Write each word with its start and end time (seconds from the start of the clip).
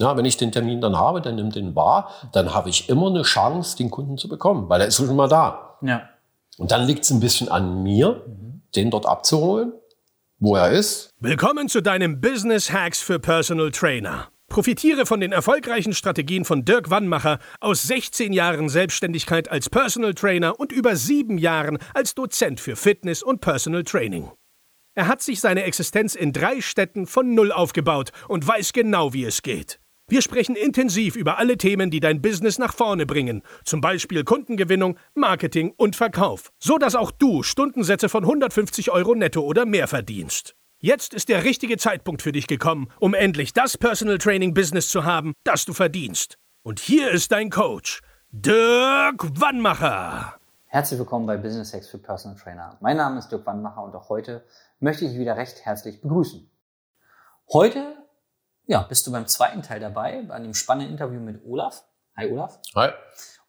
Ja, 0.00 0.16
wenn 0.16 0.24
ich 0.24 0.36
den 0.36 0.52
Termin 0.52 0.80
dann 0.80 0.96
habe, 0.96 1.20
dann 1.20 1.34
nimmt 1.34 1.56
den 1.56 1.74
wahr, 1.74 2.10
dann 2.32 2.54
habe 2.54 2.70
ich 2.70 2.88
immer 2.88 3.08
eine 3.08 3.22
Chance, 3.22 3.76
den 3.76 3.90
Kunden 3.90 4.16
zu 4.16 4.28
bekommen, 4.28 4.68
weil 4.68 4.80
er 4.80 4.86
ist 4.86 4.96
schon 4.96 5.14
mal 5.16 5.28
da. 5.28 5.76
Ja. 5.82 6.08
Und 6.56 6.70
dann 6.70 6.86
liegt 6.86 7.04
es 7.04 7.10
ein 7.10 7.20
bisschen 7.20 7.48
an 7.48 7.82
mir, 7.82 8.24
den 8.76 8.90
dort 8.90 9.06
abzuholen, 9.06 9.72
wo 10.38 10.54
er 10.54 10.70
ist. 10.70 11.10
Willkommen 11.18 11.68
zu 11.68 11.82
deinem 11.82 12.20
Business 12.20 12.72
Hacks 12.72 13.00
für 13.00 13.18
Personal 13.18 13.72
Trainer. 13.72 14.28
Profitiere 14.48 15.04
von 15.04 15.20
den 15.20 15.32
erfolgreichen 15.32 15.92
Strategien 15.92 16.44
von 16.44 16.64
Dirk 16.64 16.90
Wannmacher 16.90 17.38
aus 17.60 17.82
16 17.82 18.32
Jahren 18.32 18.68
Selbstständigkeit 18.68 19.50
als 19.50 19.68
Personal 19.68 20.14
Trainer 20.14 20.58
und 20.58 20.72
über 20.72 20.96
sieben 20.96 21.38
Jahren 21.38 21.78
als 21.92 22.14
Dozent 22.14 22.60
für 22.60 22.76
Fitness 22.76 23.22
und 23.22 23.40
Personal 23.40 23.82
Training. 23.82 24.30
Er 24.94 25.06
hat 25.06 25.22
sich 25.22 25.40
seine 25.40 25.64
Existenz 25.64 26.14
in 26.14 26.32
drei 26.32 26.60
Städten 26.60 27.06
von 27.06 27.34
Null 27.34 27.52
aufgebaut 27.52 28.10
und 28.26 28.46
weiß 28.46 28.72
genau, 28.72 29.12
wie 29.12 29.24
es 29.24 29.42
geht. 29.42 29.80
Wir 30.10 30.22
sprechen 30.22 30.56
intensiv 30.56 31.16
über 31.16 31.36
alle 31.36 31.58
Themen, 31.58 31.90
die 31.90 32.00
dein 32.00 32.22
Business 32.22 32.58
nach 32.58 32.72
vorne 32.72 33.04
bringen, 33.04 33.42
zum 33.62 33.82
Beispiel 33.82 34.24
Kundengewinnung, 34.24 34.96
Marketing 35.14 35.74
und 35.76 35.96
Verkauf, 35.96 36.50
so 36.58 36.78
dass 36.78 36.94
auch 36.94 37.10
du 37.10 37.42
Stundensätze 37.42 38.08
von 38.08 38.24
150 38.24 38.90
Euro 38.90 39.14
netto 39.14 39.42
oder 39.42 39.66
mehr 39.66 39.86
verdienst. 39.86 40.56
Jetzt 40.78 41.12
ist 41.12 41.28
der 41.28 41.44
richtige 41.44 41.76
Zeitpunkt 41.76 42.22
für 42.22 42.32
dich 42.32 42.46
gekommen, 42.46 42.90
um 42.98 43.12
endlich 43.12 43.52
das 43.52 43.76
Personal 43.76 44.16
Training 44.16 44.54
Business 44.54 44.88
zu 44.88 45.04
haben, 45.04 45.34
das 45.44 45.66
du 45.66 45.74
verdienst. 45.74 46.38
Und 46.62 46.80
hier 46.80 47.10
ist 47.10 47.30
dein 47.30 47.50
Coach, 47.50 48.00
Dirk 48.30 49.38
Wannmacher. 49.38 50.38
Herzlich 50.68 50.98
willkommen 50.98 51.26
bei 51.26 51.36
Business 51.36 51.74
Hacks 51.74 51.88
für 51.88 51.98
Personal 51.98 52.38
Trainer. 52.38 52.78
Mein 52.80 52.96
Name 52.96 53.18
ist 53.18 53.28
Dirk 53.28 53.44
Wannmacher 53.44 53.82
und 53.82 53.94
auch 53.94 54.08
heute 54.08 54.46
möchte 54.80 55.04
ich 55.04 55.18
wieder 55.18 55.36
recht 55.36 55.66
herzlich 55.66 56.00
begrüßen. 56.00 56.50
Heute 57.52 57.97
ja, 58.68 58.82
bist 58.82 59.06
du 59.06 59.12
beim 59.12 59.26
zweiten 59.26 59.62
Teil 59.62 59.80
dabei, 59.80 60.22
bei 60.22 60.34
einem 60.34 60.52
spannenden 60.52 60.92
Interview 60.92 61.20
mit 61.20 61.42
Olaf. 61.44 61.84
Hi 62.16 62.30
Olaf. 62.30 62.60
Hi. 62.74 62.90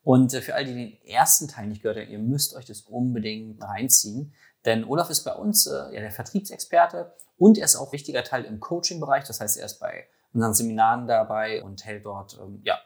Und 0.02 0.32
äh, 0.32 0.40
für 0.40 0.54
all 0.54 0.64
die, 0.64 0.74
die 0.74 0.98
den 0.98 1.04
ersten 1.04 1.46
Teil 1.46 1.66
nicht 1.66 1.82
gehört 1.82 1.98
haben, 1.98 2.10
ihr 2.10 2.18
müsst 2.18 2.56
euch 2.56 2.64
das 2.64 2.80
unbedingt 2.80 3.62
reinziehen. 3.62 4.32
Denn 4.64 4.82
Olaf 4.84 5.10
ist 5.10 5.24
bei 5.24 5.34
uns 5.34 5.66
äh, 5.66 5.94
ja 5.94 6.00
der 6.00 6.10
Vertriebsexperte 6.10 7.14
und 7.36 7.58
er 7.58 7.66
ist 7.66 7.76
auch 7.76 7.92
wichtiger 7.92 8.24
Teil 8.24 8.44
im 8.44 8.60
Coaching-Bereich. 8.60 9.24
Das 9.24 9.42
heißt, 9.42 9.58
er 9.58 9.66
ist 9.66 9.78
bei 9.78 10.06
unseren 10.32 10.54
Seminaren 10.54 11.06
dabei 11.06 11.62
und 11.62 11.84
hält 11.84 12.06
dort 12.06 12.38
ähm, 12.40 12.62
ja, 12.64 12.78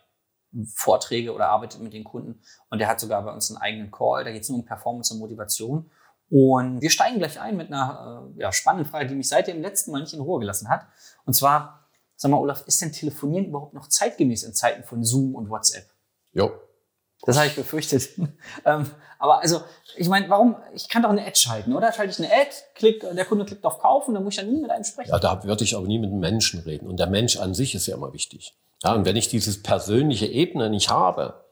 Vorträge 0.74 1.32
oder 1.32 1.48
arbeitet 1.50 1.82
mit 1.82 1.92
den 1.92 2.02
Kunden. 2.02 2.42
Und 2.68 2.80
er 2.80 2.88
hat 2.88 2.98
sogar 2.98 3.22
bei 3.22 3.32
uns 3.32 3.48
einen 3.48 3.62
eigenen 3.62 3.92
Call. 3.92 4.24
Da 4.24 4.32
geht 4.32 4.42
es 4.42 4.48
nur 4.48 4.58
um 4.58 4.64
Performance 4.64 5.14
und 5.14 5.20
Motivation. 5.20 5.88
Und 6.30 6.80
wir 6.80 6.90
steigen 6.90 7.18
gleich 7.18 7.40
ein 7.40 7.56
mit 7.56 7.68
einer 7.68 8.32
äh, 8.36 8.40
ja, 8.40 8.50
spannenden 8.50 8.90
Frage, 8.90 9.06
die 9.06 9.14
mich 9.14 9.28
seit 9.28 9.46
dem 9.46 9.62
letzten 9.62 9.92
Mal 9.92 10.00
nicht 10.00 10.14
in 10.14 10.20
Ruhe 10.20 10.40
gelassen 10.40 10.68
hat. 10.68 10.88
Und 11.26 11.34
zwar, 11.34 11.83
Sag 12.16 12.30
mal, 12.30 12.38
Olaf, 12.38 12.64
ist 12.66 12.80
denn 12.80 12.92
Telefonieren 12.92 13.46
überhaupt 13.46 13.74
noch 13.74 13.88
zeitgemäß 13.88 14.44
in 14.44 14.54
Zeiten 14.54 14.84
von 14.84 15.04
Zoom 15.04 15.34
und 15.34 15.50
WhatsApp? 15.50 15.86
Jo. 16.32 16.52
Das 17.22 17.36
habe 17.36 17.46
ich 17.48 17.56
befürchtet. 17.56 18.10
ähm, 18.64 18.86
aber 19.18 19.40
also, 19.40 19.62
ich 19.96 20.08
meine, 20.08 20.28
warum? 20.28 20.56
Ich 20.74 20.88
kann 20.88 21.02
doch 21.02 21.10
eine 21.10 21.24
Ad 21.26 21.36
schalten, 21.36 21.72
oder? 21.72 21.92
Schalte 21.92 22.12
ich 22.12 22.18
eine 22.18 22.40
Ad, 22.40 22.50
klick, 22.74 23.00
der 23.00 23.24
Kunde 23.24 23.44
klickt 23.44 23.64
auf 23.64 23.78
Kaufen, 23.78 24.14
dann 24.14 24.24
muss 24.24 24.34
ich 24.34 24.40
ja 24.40 24.46
nie 24.46 24.60
mit 24.60 24.70
einem 24.70 24.84
sprechen. 24.84 25.10
Ja, 25.10 25.18
da 25.18 25.42
würde 25.44 25.64
ich 25.64 25.74
aber 25.76 25.86
nie 25.86 25.98
mit 25.98 26.10
einem 26.10 26.20
Menschen 26.20 26.60
reden. 26.60 26.86
Und 26.86 26.98
der 26.98 27.06
Mensch 27.06 27.38
an 27.38 27.54
sich 27.54 27.74
ist 27.74 27.86
ja 27.86 27.96
immer 27.96 28.12
wichtig. 28.12 28.54
Ja, 28.82 28.94
und 28.94 29.06
wenn 29.06 29.16
ich 29.16 29.28
dieses 29.28 29.62
persönliche 29.62 30.26
Ebene 30.26 30.68
nicht 30.68 30.90
habe, 30.90 31.44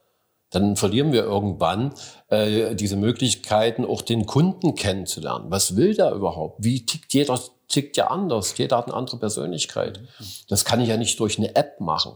dann 0.51 0.75
verlieren 0.75 1.11
wir 1.11 1.23
irgendwann 1.23 1.95
äh, 2.27 2.75
diese 2.75 2.95
Möglichkeiten, 2.95 3.85
auch 3.85 4.03
den 4.03 4.27
Kunden 4.27 4.75
kennenzulernen. 4.75 5.45
Was 5.49 5.75
will 5.75 5.95
der 5.95 6.11
überhaupt? 6.11 6.63
Wie 6.63 6.85
tickt 6.85 7.11
jeder 7.13 7.39
tickt 7.73 7.97
ja 7.97 8.07
anders. 8.07 8.57
Jeder 8.57 8.77
hat 8.77 8.85
eine 8.85 8.93
andere 8.93 9.17
Persönlichkeit. 9.17 9.99
Das 10.47 10.63
kann 10.63 10.79
ich 10.79 10.89
ja 10.89 10.97
nicht 10.97 11.19
durch 11.19 11.37
eine 11.37 11.55
App 11.55 11.79
machen. 11.79 12.13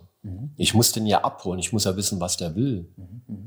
Ich 0.57 0.73
muss 0.73 0.91
den 0.91 1.05
ja 1.05 1.23
abholen. 1.23 1.59
Ich 1.59 1.73
muss 1.73 1.85
ja 1.85 1.95
wissen, 1.95 2.19
was 2.19 2.37
der 2.37 2.55
will. 2.55 2.89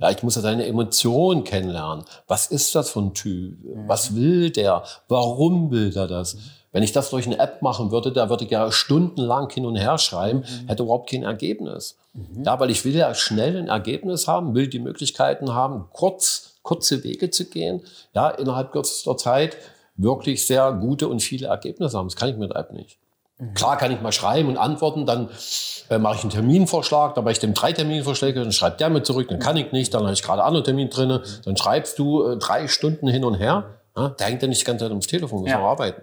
Ja, 0.01 0.11
ich 0.11 0.23
muss 0.23 0.37
ja 0.37 0.43
seine 0.43 0.67
Emotionen 0.67 1.45
kennenlernen. 1.45 2.05
Was 2.27 2.47
ist 2.47 2.75
das 2.75 2.91
für 2.91 3.01
ein 3.01 3.15
Typ? 3.15 3.59
Was 3.87 4.15
will 4.15 4.51
der? 4.51 4.83
Warum 5.09 5.71
will 5.71 5.91
der 5.91 6.07
das? 6.07 6.37
Wenn 6.73 6.83
ich 6.83 6.93
das 6.93 7.11
durch 7.11 7.27
eine 7.27 7.39
App 7.39 7.63
machen 7.63 7.91
würde, 7.91 8.13
da 8.13 8.31
würde 8.31 8.45
ich 8.45 8.51
ja 8.51 8.71
stundenlang 8.71 9.51
hin 9.51 9.67
und 9.67 9.77
her 9.77 9.99
schreiben, 9.99 10.45
hätte 10.67 10.85
überhaupt 10.85 11.11
kein 11.11 11.25
Ergebnis. 11.25 11.97
Ja, 12.45 12.59
weil 12.61 12.71
ich 12.71 12.85
will 12.85 12.95
ja 12.95 13.15
schnell 13.15 13.57
ein 13.57 13.69
Ergebnis 13.69 14.29
haben, 14.29 14.55
will 14.55 14.69
die 14.69 14.79
Möglichkeiten 14.79 15.53
haben, 15.53 15.87
kurz, 15.93 16.55
kurze 16.63 17.03
Wege 17.05 17.31
zu 17.31 17.45
gehen, 17.45 17.83
ja, 18.15 18.31
innerhalb 18.31 18.73
kürzester 18.73 19.17
Zeit 19.17 19.57
wirklich 20.03 20.47
sehr 20.47 20.73
gute 20.73 21.09
und 21.09 21.21
viele 21.21 21.49
Ergebnisse 21.49 21.97
haben. 21.97 22.09
Das 22.09 22.17
kann 22.17 22.29
ich 22.29 22.37
mit 22.37 22.51
der 22.51 22.57
App 22.57 22.73
nicht. 22.73 22.99
Mhm. 23.39 23.55
Klar 23.55 23.77
kann 23.77 23.91
ich 23.91 24.01
mal 24.01 24.13
schreiben 24.13 24.49
und 24.49 24.57
antworten, 24.57 25.07
dann 25.07 25.29
äh, 25.89 25.99
mache 25.99 26.17
ich 26.17 26.23
einen 26.23 26.31
Terminvorschlag, 26.31 27.15
dann 27.15 27.25
mache 27.25 27.33
ich 27.33 27.39
dem 27.39 27.55
drei 27.55 27.73
Terminvorschläge, 27.73 28.41
dann 28.41 28.53
schreibt 28.53 28.81
der 28.81 28.91
mir 28.91 29.03
zurück, 29.03 29.29
dann 29.29 29.39
kann 29.39 29.57
ich 29.57 29.73
nicht, 29.73 29.95
dann 29.95 30.03
habe 30.03 30.13
ich 30.13 30.23
gerade 30.23 30.45
andere 30.45 30.63
Termin 30.63 30.91
drin, 30.91 31.21
dann 31.45 31.57
schreibst 31.57 31.99
du 31.99 32.25
äh, 32.25 32.37
drei 32.37 32.69
Stunden 32.69 33.09
hin 33.09 33.25
und 33.25 33.35
her. 33.35 33.77
Ja, 33.97 34.11
der 34.11 34.27
hängt 34.29 34.43
ja 34.43 34.49
nicht 34.49 34.61
die 34.61 34.65
ganze 34.65 34.85
Zeit 34.85 34.91
ums 34.91 35.07
Telefon, 35.07 35.41
muss 35.41 35.51
ja. 35.51 35.59
arbeiten. 35.59 36.03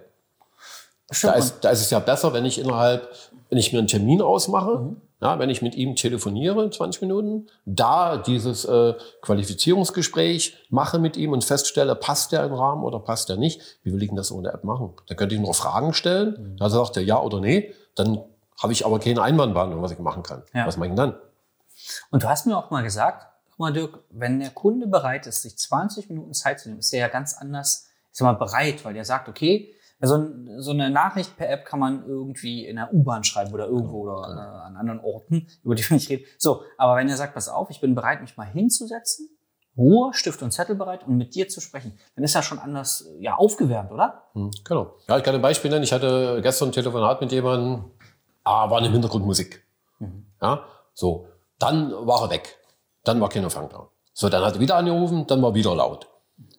Da 1.22 1.32
ist, 1.32 1.60
da 1.60 1.70
ist 1.70 1.80
es 1.80 1.90
ja 1.90 2.00
besser, 2.00 2.32
wenn 2.32 2.44
ich 2.44 2.58
innerhalb, 2.58 3.08
wenn 3.48 3.58
ich 3.58 3.72
mir 3.72 3.78
einen 3.78 3.88
Termin 3.88 4.20
ausmache, 4.20 4.78
mhm. 4.78 4.96
Ja, 5.20 5.40
wenn 5.40 5.50
ich 5.50 5.62
mit 5.62 5.74
ihm 5.74 5.96
telefoniere, 5.96 6.70
20 6.70 7.02
Minuten, 7.02 7.48
da 7.64 8.18
dieses 8.18 8.64
äh, 8.64 8.94
Qualifizierungsgespräch 9.20 10.66
mache 10.70 11.00
mit 11.00 11.16
ihm 11.16 11.32
und 11.32 11.42
feststelle, 11.42 11.96
passt 11.96 12.30
der 12.30 12.44
im 12.44 12.52
Rahmen 12.52 12.84
oder 12.84 13.00
passt 13.00 13.28
der 13.28 13.36
nicht, 13.36 13.60
wie 13.82 13.92
will 13.92 14.02
ich 14.02 14.10
denn 14.10 14.16
das 14.16 14.30
ohne 14.30 14.52
App 14.52 14.62
machen? 14.62 14.94
Da 15.08 15.16
könnte 15.16 15.34
ich 15.34 15.40
nur 15.40 15.54
Fragen 15.54 15.92
stellen, 15.92 16.52
mhm. 16.52 16.56
da 16.56 16.70
sagt 16.70 16.96
er 16.96 17.02
ja 17.02 17.20
oder 17.20 17.40
nee, 17.40 17.74
dann 17.96 18.22
habe 18.62 18.72
ich 18.72 18.86
aber 18.86 19.00
keine 19.00 19.20
Einwandbehandlung, 19.22 19.82
was 19.82 19.90
ich 19.90 19.98
machen 19.98 20.22
kann. 20.22 20.44
Ja. 20.54 20.66
Was 20.66 20.76
mache 20.76 20.86
ich 20.86 20.94
denn 20.94 21.10
dann? 21.10 21.14
Und 22.12 22.22
du 22.22 22.28
hast 22.28 22.46
mir 22.46 22.56
auch 22.56 22.70
mal 22.70 22.82
gesagt, 22.82 23.26
guck 23.50 23.58
mal 23.58 23.72
Dirk, 23.72 23.98
wenn 24.10 24.38
der 24.38 24.50
Kunde 24.50 24.86
bereit 24.86 25.26
ist, 25.26 25.42
sich 25.42 25.58
20 25.58 26.10
Minuten 26.10 26.32
Zeit 26.32 26.60
zu 26.60 26.68
nehmen, 26.68 26.78
ist 26.78 26.92
er 26.92 27.00
ja 27.00 27.08
ganz 27.08 27.34
anders, 27.34 27.88
ist 28.12 28.20
er 28.20 28.24
mal 28.24 28.34
bereit, 28.34 28.84
weil 28.84 28.94
er 28.94 29.04
sagt, 29.04 29.28
okay, 29.28 29.74
so, 30.06 30.28
so 30.58 30.70
eine 30.70 30.90
Nachricht 30.90 31.36
per 31.36 31.50
App 31.50 31.64
kann 31.64 31.80
man 31.80 32.06
irgendwie 32.06 32.66
in 32.66 32.76
der 32.76 32.94
U-Bahn 32.94 33.24
schreiben 33.24 33.52
oder 33.52 33.66
irgendwo 33.66 34.02
oder 34.02 34.28
äh, 34.28 34.66
an 34.66 34.76
anderen 34.76 35.00
Orten, 35.00 35.48
über 35.64 35.74
die 35.74 35.82
wir 35.82 35.96
nicht 35.96 36.08
reden. 36.08 36.24
So, 36.38 36.62
aber 36.76 36.96
wenn 36.96 37.08
er 37.08 37.16
sagt, 37.16 37.34
pass 37.34 37.48
auf, 37.48 37.70
ich 37.70 37.80
bin 37.80 37.94
bereit, 37.94 38.20
mich 38.20 38.36
mal 38.36 38.46
hinzusetzen, 38.46 39.28
Ruhe, 39.76 40.12
Stift 40.12 40.42
und 40.42 40.52
Zettel 40.52 40.74
bereit 40.76 41.06
und 41.06 41.16
mit 41.16 41.34
dir 41.34 41.48
zu 41.48 41.60
sprechen, 41.60 41.98
dann 42.14 42.24
ist 42.24 42.34
er 42.34 42.42
schon 42.42 42.58
anders 42.58 43.08
ja, 43.20 43.36
aufgewärmt, 43.36 43.92
oder? 43.92 44.24
Hm, 44.34 44.50
genau. 44.64 44.94
Ja, 45.08 45.18
ich 45.18 45.22
kann 45.22 45.34
ein 45.34 45.42
Beispiel 45.42 45.70
nennen. 45.70 45.84
Ich 45.84 45.92
hatte 45.92 46.40
gestern 46.42 46.70
ein 46.70 46.72
Telefonat 46.72 47.20
mit 47.20 47.30
jemandem, 47.30 47.84
ah, 48.42 48.68
war 48.70 48.78
eine 48.78 48.90
Hintergrundmusik. 48.90 49.64
Mhm. 50.00 50.26
Ja, 50.42 50.64
so. 50.94 51.28
Dann 51.60 51.92
war 51.92 52.22
er 52.22 52.30
weg. 52.30 52.58
Dann 53.04 53.20
war 53.20 53.28
kein 53.28 53.44
Empfang 53.44 53.68
da. 53.68 53.88
So, 54.14 54.28
dann 54.28 54.44
hat 54.44 54.54
er 54.54 54.60
wieder 54.60 54.76
angerufen, 54.76 55.26
dann 55.28 55.42
war 55.42 55.54
wieder 55.54 55.74
laut. 55.74 56.08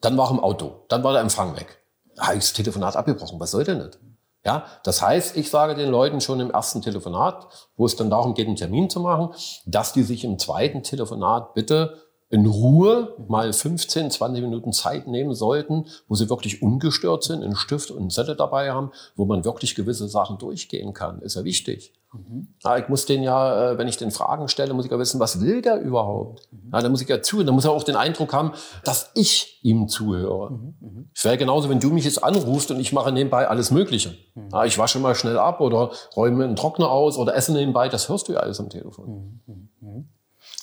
Dann 0.00 0.16
war 0.16 0.28
er 0.28 0.32
im 0.32 0.40
Auto. 0.40 0.84
Dann 0.88 1.04
war 1.04 1.12
der 1.12 1.20
Empfang 1.20 1.56
weg 1.56 1.79
habe 2.20 2.34
ich 2.34 2.44
das 2.44 2.52
Telefonat 2.52 2.96
abgebrochen. 2.96 3.40
Was 3.40 3.50
soll 3.50 3.64
denn 3.64 3.78
das? 3.78 3.98
Ja, 4.44 4.64
das 4.84 5.02
heißt, 5.02 5.36
ich 5.36 5.50
sage 5.50 5.74
den 5.74 5.90
Leuten 5.90 6.20
schon 6.20 6.40
im 6.40 6.50
ersten 6.50 6.80
Telefonat, 6.80 7.46
wo 7.76 7.84
es 7.84 7.96
dann 7.96 8.08
darum 8.08 8.34
geht, 8.34 8.46
einen 8.46 8.56
Termin 8.56 8.88
zu 8.88 9.00
machen, 9.00 9.34
dass 9.66 9.92
die 9.92 10.02
sich 10.02 10.24
im 10.24 10.38
zweiten 10.38 10.82
Telefonat 10.82 11.52
bitte 11.52 11.98
in 12.30 12.46
Ruhe 12.46 13.14
mal 13.28 13.52
15, 13.52 14.10
20 14.10 14.42
Minuten 14.42 14.72
Zeit 14.72 15.08
nehmen 15.08 15.34
sollten, 15.34 15.86
wo 16.08 16.14
sie 16.14 16.30
wirklich 16.30 16.62
ungestört 16.62 17.24
sind, 17.24 17.42
einen 17.42 17.56
Stift 17.56 17.90
und 17.90 17.98
einen 17.98 18.10
Zettel 18.10 18.36
dabei 18.36 18.70
haben, 18.70 18.92
wo 19.16 19.26
man 19.26 19.44
wirklich 19.44 19.74
gewisse 19.74 20.08
Sachen 20.08 20.38
durchgehen 20.38 20.94
kann. 20.94 21.20
Ist 21.20 21.34
ja 21.34 21.44
wichtig. 21.44 21.92
Mhm. 22.12 22.54
Ja, 22.64 22.76
ich 22.76 22.88
muss 22.88 23.06
den 23.06 23.22
ja, 23.22 23.72
äh, 23.72 23.78
wenn 23.78 23.86
ich 23.86 23.96
den 23.96 24.10
Fragen 24.10 24.48
stelle, 24.48 24.74
muss 24.74 24.84
ich 24.84 24.90
ja 24.90 24.98
wissen, 24.98 25.20
was 25.20 25.40
will 25.40 25.62
der 25.62 25.80
überhaupt? 25.80 26.48
Mhm. 26.50 26.70
Ja, 26.72 26.80
da 26.80 26.88
muss 26.88 27.02
ich 27.02 27.08
ja 27.08 27.22
zuhören. 27.22 27.46
Da 27.46 27.52
muss 27.52 27.64
er 27.64 27.70
auch 27.70 27.84
den 27.84 27.96
Eindruck 27.96 28.32
haben, 28.32 28.52
dass 28.84 29.10
ich 29.14 29.60
ihm 29.62 29.88
zuhöre. 29.88 30.50
Mhm. 30.50 30.74
mhm. 30.80 31.10
Es 31.14 31.24
wäre 31.24 31.38
genauso, 31.38 31.68
wenn 31.68 31.80
du 31.80 31.90
mich 31.90 32.04
jetzt 32.04 32.22
anrufst 32.22 32.70
und 32.70 32.80
ich 32.80 32.92
mache 32.92 33.12
nebenbei 33.12 33.48
alles 33.48 33.70
Mögliche. 33.70 34.16
Mhm. 34.34 34.48
Ja, 34.52 34.64
ich 34.64 34.78
wasche 34.78 34.98
mal 34.98 35.14
schnell 35.14 35.38
ab 35.38 35.60
oder 35.60 35.92
räume 36.16 36.44
einen 36.44 36.56
Trockner 36.56 36.90
aus 36.90 37.16
oder 37.16 37.36
esse 37.36 37.52
nebenbei. 37.52 37.88
Das 37.88 38.08
hörst 38.08 38.28
du 38.28 38.32
ja 38.32 38.40
alles 38.40 38.58
am 38.58 38.70
Telefon. 38.70 39.40
Mhm. 39.46 40.08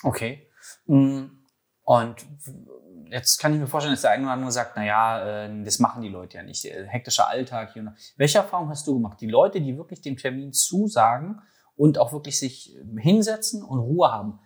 Okay. 0.03 0.47
Und 0.85 2.15
jetzt 3.11 3.37
kann 3.39 3.53
ich 3.53 3.59
mir 3.59 3.67
vorstellen, 3.67 3.93
dass 3.93 4.01
der 4.01 4.11
eine 4.11 4.23
oder 4.23 4.33
andere 4.33 4.51
sagt, 4.51 4.73
na 4.75 4.85
ja, 4.85 5.45
äh, 5.45 5.63
das 5.63 5.79
machen 5.79 6.01
die 6.01 6.09
Leute 6.09 6.37
ja 6.37 6.43
nicht. 6.43 6.63
Hektischer 6.63 7.27
Alltag 7.27 7.73
hier. 7.73 7.93
Welche 8.15 8.39
Erfahrung 8.39 8.69
hast 8.69 8.87
du 8.87 8.95
gemacht? 8.95 9.19
Die 9.21 9.27
Leute, 9.27 9.61
die 9.61 9.77
wirklich 9.77 10.01
dem 10.01 10.17
Termin 10.17 10.53
zusagen 10.53 11.41
und 11.75 11.97
auch 11.97 12.11
wirklich 12.11 12.39
sich 12.39 12.75
hinsetzen 12.97 13.63
und 13.63 13.79
Ruhe 13.79 14.11
haben, 14.11 14.39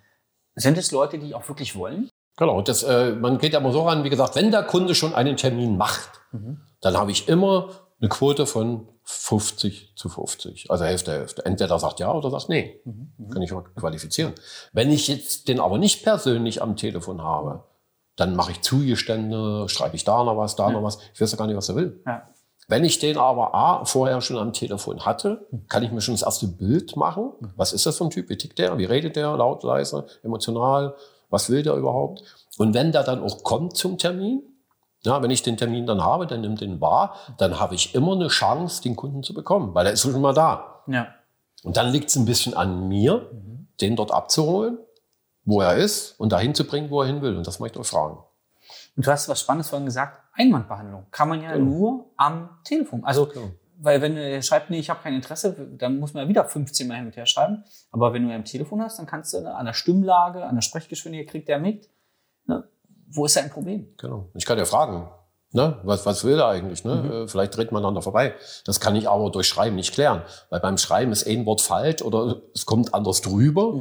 sind 0.55 0.77
es 0.77 0.91
Leute, 0.91 1.17
die 1.17 1.33
auch 1.33 1.47
wirklich 1.47 1.75
wollen? 1.75 2.09
Genau, 2.37 2.61
das, 2.61 2.83
äh, 2.83 3.11
man 3.11 3.37
geht 3.37 3.53
ja 3.53 3.59
immer 3.59 3.71
so 3.71 3.83
ran, 3.83 4.03
wie 4.03 4.09
gesagt, 4.09 4.35
wenn 4.35 4.51
der 4.51 4.63
Kunde 4.63 4.95
schon 4.95 5.13
einen 5.13 5.37
Termin 5.37 5.77
macht, 5.77 6.09
mhm. 6.31 6.61
dann 6.81 6.97
habe 6.97 7.11
ich 7.11 7.27
immer 7.27 7.69
eine 7.99 8.09
Quote 8.09 8.45
von 8.45 8.87
50 9.03 9.93
zu 9.95 10.09
50, 10.09 10.71
also 10.71 10.85
Hälfte, 10.85 11.11
Hälfte. 11.11 11.45
Entweder 11.45 11.77
sagt 11.79 11.99
ja 11.99 12.11
oder 12.11 12.31
sagt 12.31 12.49
nee. 12.49 12.81
Mhm. 12.85 13.13
mhm. 13.17 13.29
Kann 13.29 13.41
ich 13.41 13.51
mal 13.51 13.63
qualifizieren. 13.75 14.33
Wenn 14.73 14.91
ich 14.91 15.07
jetzt 15.07 15.47
den 15.47 15.59
aber 15.59 15.77
nicht 15.77 16.03
persönlich 16.03 16.61
am 16.61 16.75
Telefon 16.75 17.21
habe, 17.21 17.63
dann 18.15 18.35
mache 18.35 18.51
ich 18.51 18.61
Zugestände, 18.61 19.67
schreibe 19.69 19.95
ich 19.95 20.03
da 20.03 20.23
noch 20.23 20.37
was, 20.37 20.55
da 20.55 20.67
ja. 20.67 20.73
noch 20.73 20.83
was. 20.83 20.99
Ich 21.13 21.21
weiß 21.21 21.31
ja 21.31 21.37
gar 21.37 21.47
nicht, 21.47 21.57
was 21.57 21.69
er 21.69 21.75
will. 21.75 22.01
Ja. 22.05 22.27
Wenn 22.67 22.85
ich 22.85 22.99
den 22.99 23.17
aber 23.17 23.53
A, 23.53 23.83
vorher 23.83 24.21
schon 24.21 24.37
am 24.37 24.53
Telefon 24.53 25.05
hatte, 25.05 25.45
kann 25.67 25.83
ich 25.83 25.91
mir 25.91 25.99
schon 26.01 26.13
das 26.13 26.21
erste 26.21 26.47
Bild 26.47 26.95
machen. 26.95 27.33
Was 27.57 27.73
ist 27.73 27.85
das 27.85 27.97
für 27.97 28.05
ein 28.05 28.11
Typ? 28.11 28.29
Wie 28.29 28.37
tickt 28.37 28.59
der? 28.59 28.77
Wie 28.77 28.85
redet 28.85 29.15
der? 29.15 29.35
Laut, 29.35 29.63
leise, 29.63 30.05
emotional? 30.23 30.95
Was 31.29 31.49
will 31.49 31.63
der 31.63 31.75
überhaupt? 31.75 32.23
Und 32.57 32.73
wenn 32.73 32.91
der 32.91 33.03
dann 33.03 33.23
auch 33.23 33.43
kommt 33.43 33.75
zum 33.75 33.97
Termin, 33.97 34.43
ja, 35.03 35.21
wenn 35.21 35.31
ich 35.31 35.41
den 35.41 35.57
Termin 35.57 35.85
dann 35.85 36.03
habe, 36.03 36.27
dann 36.27 36.41
nimmt 36.41 36.61
den 36.61 36.79
wahr, 36.79 37.15
dann 37.37 37.59
habe 37.59 37.75
ich 37.75 37.95
immer 37.95 38.13
eine 38.13 38.27
Chance, 38.27 38.81
den 38.83 38.95
Kunden 38.95 39.23
zu 39.23 39.33
bekommen, 39.33 39.73
weil 39.73 39.87
er 39.87 39.93
ist 39.93 40.01
schon 40.01 40.21
mal 40.21 40.33
da. 40.33 40.83
Ja. 40.87 41.07
Und 41.63 41.77
dann 41.77 41.91
liegt 41.91 42.09
es 42.09 42.15
ein 42.15 42.25
bisschen 42.25 42.53
an 42.53 42.87
mir, 42.87 43.29
den 43.81 43.95
dort 43.95 44.11
abzuholen, 44.11 44.77
wo 45.43 45.61
er 45.61 45.75
ist 45.75 46.19
und 46.19 46.31
dahin 46.31 46.53
zu 46.55 46.65
bringen, 46.65 46.89
wo 46.89 47.01
er 47.01 47.07
hin 47.07 47.21
will. 47.21 47.35
Und 47.37 47.47
das 47.47 47.59
möchte 47.59 47.77
ich 47.79 47.81
euch 47.81 47.89
fragen. 47.89 48.17
Und 48.95 49.05
du 49.07 49.11
hast 49.11 49.27
was 49.29 49.39
Spannendes 49.41 49.69
vorhin 49.69 49.85
gesagt, 49.85 50.19
Einwandbehandlung 50.33 51.05
kann 51.11 51.29
man 51.29 51.41
ja 51.41 51.53
Genau. 51.53 51.71
nur 51.71 52.05
am 52.17 52.49
Telefon. 52.63 53.03
Also, 53.03 53.25
Genau. 53.27 53.49
weil 53.79 54.01
wenn 54.01 54.15
er 54.17 54.41
schreibt, 54.41 54.69
nee, 54.69 54.79
ich 54.79 54.89
habe 54.89 55.01
kein 55.01 55.13
Interesse, 55.13 55.53
dann 55.77 55.97
muss 55.99 56.13
man 56.13 56.23
ja 56.23 56.29
wieder 56.29 56.45
15 56.45 56.87
Mal 56.87 56.97
hin 56.97 57.05
und 57.07 57.15
her 57.17 57.25
schreiben. 57.25 57.63
Aber 57.91 58.13
wenn 58.13 58.27
du 58.27 58.33
am 58.33 58.45
Telefon 58.45 58.81
hast, 58.81 58.99
dann 58.99 59.05
kannst 59.07 59.33
du 59.33 59.41
ne, 59.41 59.53
an 59.55 59.65
der 59.65 59.73
Stimmlage, 59.73 60.43
an 60.45 60.55
der 60.55 60.61
Sprechgeschwindigkeit 60.61 61.31
kriegt 61.31 61.47
der 61.49 61.59
mit. 61.59 61.89
Ne? 62.45 62.63
Wo 63.09 63.25
ist 63.25 63.33
sein 63.33 63.49
Problem? 63.49 63.87
Genau. 63.97 64.29
Ich 64.35 64.45
kann 64.45 64.57
ja 64.57 64.65
fragen, 64.65 65.09
ne? 65.51 65.79
was, 65.83 66.05
was 66.05 66.23
will 66.23 66.39
er 66.39 66.47
eigentlich? 66.47 66.85
Ne? 66.85 67.23
Äh, 67.23 67.27
Vielleicht 67.27 67.55
dreht 67.57 67.71
man 67.71 67.79
aneinander 67.81 68.01
vorbei. 68.01 68.35
Das 68.65 68.79
kann 68.79 68.95
ich 68.95 69.09
aber 69.09 69.29
durch 69.31 69.47
Schreiben 69.47 69.75
nicht 69.75 69.93
klären. 69.93 70.21
Weil 70.49 70.59
beim 70.61 70.77
Schreiben 70.77 71.11
ist 71.11 71.27
ein 71.27 71.45
Wort 71.45 71.61
falsch 71.61 72.01
oder 72.03 72.41
es 72.53 72.65
kommt 72.65 72.93
anders 72.93 73.21
drüber. 73.21 73.73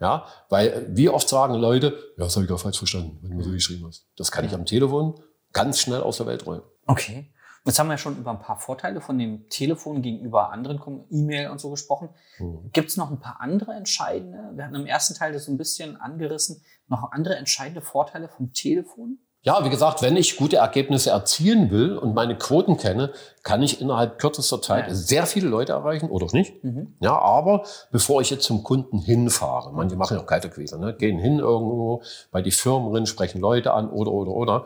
Ja, 0.00 0.26
weil 0.48 0.86
wie 0.90 1.08
oft 1.08 1.28
sagen 1.28 1.54
Leute, 1.54 1.98
ja, 2.16 2.24
das 2.24 2.36
habe 2.36 2.44
ich 2.44 2.50
ja 2.50 2.56
falsch 2.56 2.78
verstanden, 2.78 3.18
wenn 3.22 3.38
du 3.38 3.44
so 3.44 3.50
geschrieben 3.50 3.86
hast. 3.86 4.06
Das 4.16 4.30
kann 4.30 4.44
ich 4.44 4.54
am 4.54 4.66
Telefon 4.66 5.18
ganz 5.52 5.80
schnell 5.80 6.00
aus 6.00 6.18
der 6.18 6.26
Welt 6.26 6.46
räumen. 6.46 6.64
Okay. 6.86 7.32
Jetzt 7.64 7.80
haben 7.80 7.88
wir 7.88 7.94
ja 7.94 7.98
schon 7.98 8.16
über 8.16 8.30
ein 8.30 8.38
paar 8.38 8.60
Vorteile 8.60 9.00
von 9.00 9.18
dem 9.18 9.48
Telefon 9.48 10.00
gegenüber 10.00 10.52
anderen 10.52 11.04
E-Mail 11.10 11.50
und 11.50 11.60
so 11.60 11.70
gesprochen. 11.70 12.10
Mhm. 12.38 12.70
Gibt 12.72 12.90
es 12.90 12.96
noch 12.96 13.10
ein 13.10 13.18
paar 13.18 13.40
andere 13.40 13.72
entscheidende? 13.72 14.52
Wir 14.54 14.64
hatten 14.64 14.76
im 14.76 14.86
ersten 14.86 15.14
Teil 15.14 15.32
das 15.32 15.46
so 15.46 15.50
ein 15.52 15.58
bisschen 15.58 15.96
angerissen. 15.96 16.62
Noch 16.86 17.10
andere 17.10 17.34
entscheidende 17.34 17.80
Vorteile 17.80 18.28
vom 18.28 18.52
Telefon? 18.52 19.18
Ja, 19.46 19.64
wie 19.64 19.70
gesagt, 19.70 20.02
wenn 20.02 20.16
ich 20.16 20.36
gute 20.36 20.56
Ergebnisse 20.56 21.10
erzielen 21.10 21.70
will 21.70 21.96
und 21.96 22.14
meine 22.14 22.36
Quoten 22.36 22.78
kenne, 22.78 23.12
kann 23.44 23.62
ich 23.62 23.80
innerhalb 23.80 24.18
kürzester 24.18 24.60
Zeit 24.60 24.88
Ja. 24.88 24.94
sehr 24.94 25.24
viele 25.26 25.48
Leute 25.48 25.70
erreichen 25.70 26.10
oder 26.10 26.26
auch 26.26 26.32
nicht. 26.32 26.64
Mhm. 26.64 26.96
Ja, 26.98 27.16
aber 27.16 27.62
bevor 27.92 28.20
ich 28.20 28.30
jetzt 28.30 28.42
zum 28.42 28.64
Kunden 28.64 28.98
hinfahre, 28.98 29.72
manche 29.72 29.94
machen 29.94 30.16
ja 30.16 30.22
auch 30.24 30.26
Kaltakquise, 30.26 30.80
ne? 30.80 30.94
gehen 30.94 31.20
hin 31.20 31.38
irgendwo 31.38 32.02
bei 32.32 32.42
die 32.42 32.50
Firmen 32.50 32.92
drin, 32.92 33.06
sprechen 33.06 33.40
Leute 33.40 33.72
an 33.72 33.88
oder, 33.88 34.10
oder, 34.10 34.32
oder. 34.32 34.64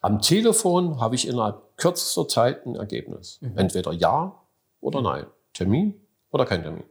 Am 0.00 0.20
Telefon 0.20 1.00
habe 1.00 1.14
ich 1.14 1.28
innerhalb 1.28 1.76
kürzester 1.76 2.26
Zeit 2.26 2.66
ein 2.66 2.74
Ergebnis. 2.74 3.38
Mhm. 3.40 3.58
Entweder 3.58 3.92
ja 3.92 4.34
oder 4.80 5.02
nein. 5.02 5.26
Termin 5.54 5.94
oder 6.32 6.46
kein 6.46 6.64
Termin. 6.64 6.82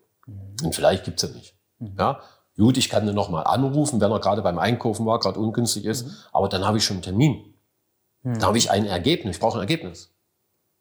Und 0.64 0.74
vielleicht 0.74 1.04
gibt's 1.04 1.24
ja 1.24 1.30
nicht. 1.30 1.54
Ja, 1.98 2.22
gut, 2.60 2.78
ich 2.78 2.90
kann 2.90 3.06
den 3.06 3.16
nochmal 3.16 3.46
anrufen, 3.46 4.00
wenn 4.02 4.12
er 4.12 4.20
gerade 4.20 4.42
beim 4.42 4.60
Einkaufen 4.60 5.06
war, 5.06 5.20
gerade 5.20 5.40
ungünstig 5.40 5.86
ist, 5.86 6.28
aber 6.32 6.50
dann 6.50 6.66
habe 6.66 6.78
ich 6.78 6.86
schon 6.86 6.98
einen 6.98 7.04
Termin. 7.04 7.54
Da 8.24 8.48
habe 8.48 8.58
ich 8.58 8.70
ein 8.70 8.86
Ergebnis. 8.86 9.38
Ich 9.38 9.42
brauche 9.42 9.58
ein 9.58 9.62
Ergebnis. 9.62 10.12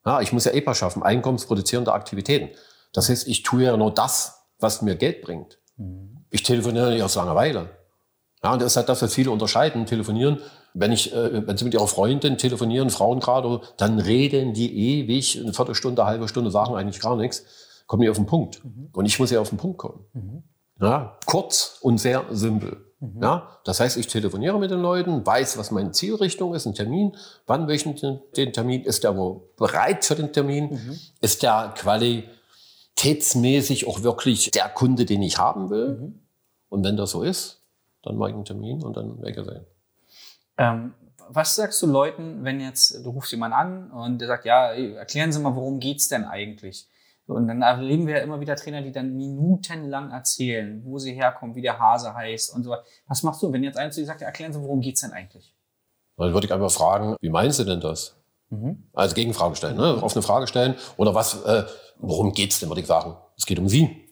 Ja, 0.05 0.21
ich 0.21 0.33
muss 0.33 0.45
ja 0.45 0.51
EPA 0.51 0.75
schaffen, 0.75 1.03
einkommensproduzierende 1.03 1.93
Aktivitäten. 1.93 2.49
Das 2.93 3.09
heißt, 3.09 3.27
ich 3.27 3.43
tue 3.43 3.63
ja 3.63 3.77
nur 3.77 3.93
das, 3.93 4.45
was 4.59 4.81
mir 4.81 4.95
Geld 4.95 5.21
bringt. 5.21 5.57
Ich 6.31 6.43
telefoniere 6.43 6.91
nicht 6.91 7.03
aus 7.03 7.15
Langeweile. 7.15 7.69
Ja, 8.43 8.53
und 8.53 8.61
das 8.61 8.73
ist 8.73 8.77
halt 8.77 8.89
das, 8.89 9.01
was 9.01 9.13
viele 9.13 9.31
unterscheiden. 9.31 9.85
Telefonieren, 9.85 10.39
wenn 10.73 10.91
ich, 10.91 11.13
äh, 11.13 11.45
wenn 11.47 11.57
sie 11.57 11.65
mit 11.65 11.73
ihrer 11.73 11.87
Freundin 11.87 12.37
telefonieren, 12.37 12.89
Frauen 12.89 13.19
gerade, 13.19 13.61
dann 13.77 13.99
reden 13.99 14.53
die 14.53 14.99
ewig, 14.99 15.39
eine 15.41 15.53
Viertelstunde, 15.53 16.01
eine 16.01 16.11
halbe 16.11 16.27
Stunde, 16.27 16.51
sagen 16.51 16.75
eigentlich 16.75 17.01
gar 17.01 17.15
nichts, 17.15 17.45
kommen 17.87 18.01
die 18.01 18.09
auf 18.09 18.17
den 18.17 18.25
Punkt. 18.25 18.61
Und 18.93 19.05
ich 19.05 19.19
muss 19.19 19.31
ja 19.31 19.39
auf 19.39 19.49
den 19.49 19.57
Punkt 19.57 19.77
kommen. 19.77 20.05
Ja, 20.81 21.17
kurz 21.25 21.77
und 21.81 21.97
sehr 21.97 22.25
simpel. 22.29 22.85
Ja, 23.21 23.57
das 23.63 23.79
heißt, 23.79 23.95
ich 23.95 24.07
telefoniere 24.07 24.59
mit 24.59 24.71
den 24.71 24.81
Leuten, 24.81 25.25
weiß, 25.25 25.57
was 25.57 25.71
meine 25.71 25.91
Zielrichtung 25.91 26.53
ist, 26.53 26.65
ein 26.65 26.73
Termin, 26.73 27.15
wann 27.47 27.65
will 27.67 27.75
ich 27.75 27.83
den, 27.83 28.19
Termin, 28.51 28.83
ist 28.83 29.05
der 29.05 29.15
wo 29.15 29.47
bereit 29.55 30.03
für 30.03 30.15
den 30.15 30.33
Termin, 30.33 30.99
ist 31.21 31.43
der 31.43 31.73
qualitätsmäßig 31.77 33.87
auch 33.87 34.03
wirklich 34.03 34.51
der 34.51 34.67
Kunde, 34.67 35.05
den 35.05 35.21
ich 35.21 35.37
haben 35.37 35.69
will. 35.69 36.11
Und 36.67 36.83
wenn 36.83 36.97
das 36.97 37.11
so 37.11 37.23
ist, 37.23 37.61
dann 38.03 38.17
mache 38.17 38.31
ich 38.31 38.35
einen 38.35 38.43
Termin 38.43 38.83
und 38.83 38.97
dann 38.97 39.21
weggesehen. 39.21 39.65
Ähm, 40.57 40.93
was 41.29 41.55
sagst 41.55 41.81
du 41.81 41.87
Leuten, 41.87 42.43
wenn 42.43 42.59
jetzt, 42.59 43.05
du 43.05 43.11
rufst 43.11 43.31
jemanden 43.31 43.55
an 43.55 43.91
und 43.91 44.19
der 44.19 44.27
sagt, 44.27 44.43
ja, 44.43 44.73
erklären 44.73 45.31
Sie 45.31 45.39
mal, 45.39 45.55
worum 45.55 45.79
geht's 45.79 46.09
denn 46.09 46.25
eigentlich? 46.25 46.89
Und 47.29 47.47
dann 47.47 47.61
erleben 47.61 48.07
wir 48.07 48.17
ja 48.17 48.23
immer 48.23 48.39
wieder 48.39 48.55
Trainer, 48.55 48.81
die 48.81 48.91
dann 48.91 49.15
minutenlang 49.15 50.11
erzählen, 50.11 50.81
wo 50.83 50.97
sie 50.97 51.13
herkommen, 51.13 51.55
wie 51.55 51.61
der 51.61 51.79
Hase 51.79 52.13
heißt 52.13 52.53
und 52.55 52.63
so 52.63 52.71
weiter. 52.71 52.83
Was 53.07 53.23
machst 53.23 53.41
du, 53.43 53.51
wenn 53.53 53.63
jetzt 53.63 53.77
einer 53.77 53.91
zu 53.91 53.99
dir 53.99 54.07
sagt, 54.07 54.21
erklären 54.21 54.51
Sie, 54.51 54.59
worum 54.61 54.81
geht's 54.81 55.01
denn 55.01 55.11
eigentlich? 55.11 55.55
Dann 56.17 56.33
würde 56.33 56.47
ich 56.47 56.53
einfach 56.53 56.71
fragen, 56.71 57.15
wie 57.21 57.29
meinen 57.29 57.51
Sie 57.51 57.65
denn 57.65 57.81
das? 57.81 58.15
Also 58.93 59.13
Gegenfrage 59.13 59.55
stellen, 59.55 59.77
ne? 59.77 60.01
offene 60.01 60.23
Frage 60.23 60.47
stellen. 60.47 60.73
Oder 60.97 61.13
was, 61.13 61.43
äh, 61.43 61.65
worum 61.99 62.33
geht's 62.33 62.59
denn, 62.59 62.69
würde 62.69 62.81
ich 62.81 62.87
sagen? 62.87 63.15
Es 63.37 63.45
geht 63.45 63.59
um 63.59 63.69
Sie. 63.69 64.09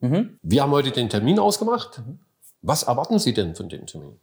Mhm. 0.00 0.38
Wir 0.42 0.62
haben 0.62 0.70
heute 0.70 0.90
den 0.92 1.10
Termin 1.10 1.38
ausgemacht. 1.38 2.02
Was 2.62 2.84
erwarten 2.84 3.18
Sie 3.18 3.34
denn 3.34 3.54
von 3.54 3.68
dem 3.68 3.86
Termin? 3.86 4.18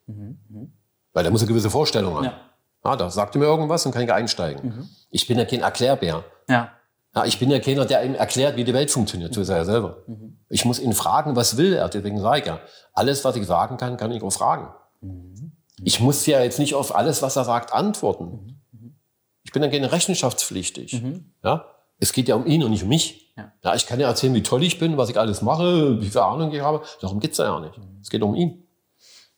Weil 1.13 1.23
der 1.23 1.31
muss 1.31 1.41
eine 1.41 1.49
gewisse 1.49 1.69
Vorstellung 1.69 2.15
haben. 2.15 2.25
Ja. 2.25 2.39
Ja, 2.83 2.95
da 2.97 3.09
sagt 3.09 3.35
er 3.35 3.39
mir 3.39 3.45
irgendwas 3.45 3.85
und 3.85 3.91
kann 3.93 4.01
ich 4.01 4.11
einsteigen. 4.11 4.89
Ich 5.09 5.27
bin 5.27 5.37
ja 5.37 5.45
kein 5.45 5.61
Erklärbär. 5.61 6.23
Ja. 6.49 6.71
Ja, 7.15 7.25
ich 7.25 7.37
bin 7.37 7.51
ja 7.51 7.59
keiner, 7.59 7.85
der 7.85 8.03
ihm 8.03 8.15
erklärt, 8.15 8.55
wie 8.55 8.63
die 8.63 8.73
Welt 8.73 8.89
funktioniert. 8.89 9.33
So 9.33 9.41
ist 9.41 9.49
er 9.49 9.57
ja 9.57 9.65
selber. 9.65 9.97
Ich 10.49 10.65
muss 10.65 10.79
ihn 10.79 10.93
fragen, 10.93 11.35
was 11.35 11.57
will 11.57 11.73
er? 11.73 11.87
Deswegen 11.89 12.19
sage 12.19 12.39
ich 12.39 12.45
ja, 12.47 12.59
alles, 12.93 13.23
was 13.23 13.35
ich 13.35 13.45
sagen 13.45 13.77
kann, 13.77 13.97
kann 13.97 14.11
ich 14.11 14.23
auch 14.23 14.31
fragen. 14.31 14.69
Ich 15.83 15.99
muss 15.99 16.25
ja 16.25 16.41
jetzt 16.41 16.59
nicht 16.59 16.73
auf 16.73 16.95
alles, 16.95 17.21
was 17.21 17.35
er 17.35 17.43
sagt, 17.43 17.73
antworten. 17.73 18.61
Ich 19.43 19.51
bin 19.51 19.61
ja 19.61 19.69
keine 19.69 19.91
rechenschaftspflichtig. 19.91 21.03
Ja? 21.43 21.65
Es 21.99 22.13
geht 22.13 22.27
ja 22.27 22.35
um 22.35 22.47
ihn 22.47 22.63
und 22.63 22.71
nicht 22.71 22.83
um 22.83 22.89
mich. 22.89 23.31
Ja. 23.37 23.51
Ja. 23.63 23.75
ich 23.75 23.85
kann 23.85 23.99
ja 23.99 24.07
erzählen, 24.07 24.33
wie 24.33 24.43
toll 24.43 24.63
ich 24.63 24.79
bin, 24.79 24.97
was 24.97 25.09
ich 25.09 25.17
alles 25.19 25.41
mache, 25.41 26.01
wie 26.01 26.09
viel 26.09 26.21
Ahnung 26.21 26.51
ich 26.51 26.61
habe. 26.61 26.83
Darum 27.01 27.19
geht's 27.19 27.37
ja 27.37 27.59
nicht. 27.59 27.79
Es 28.01 28.09
geht 28.09 28.21
um 28.23 28.35
ihn. 28.35 28.67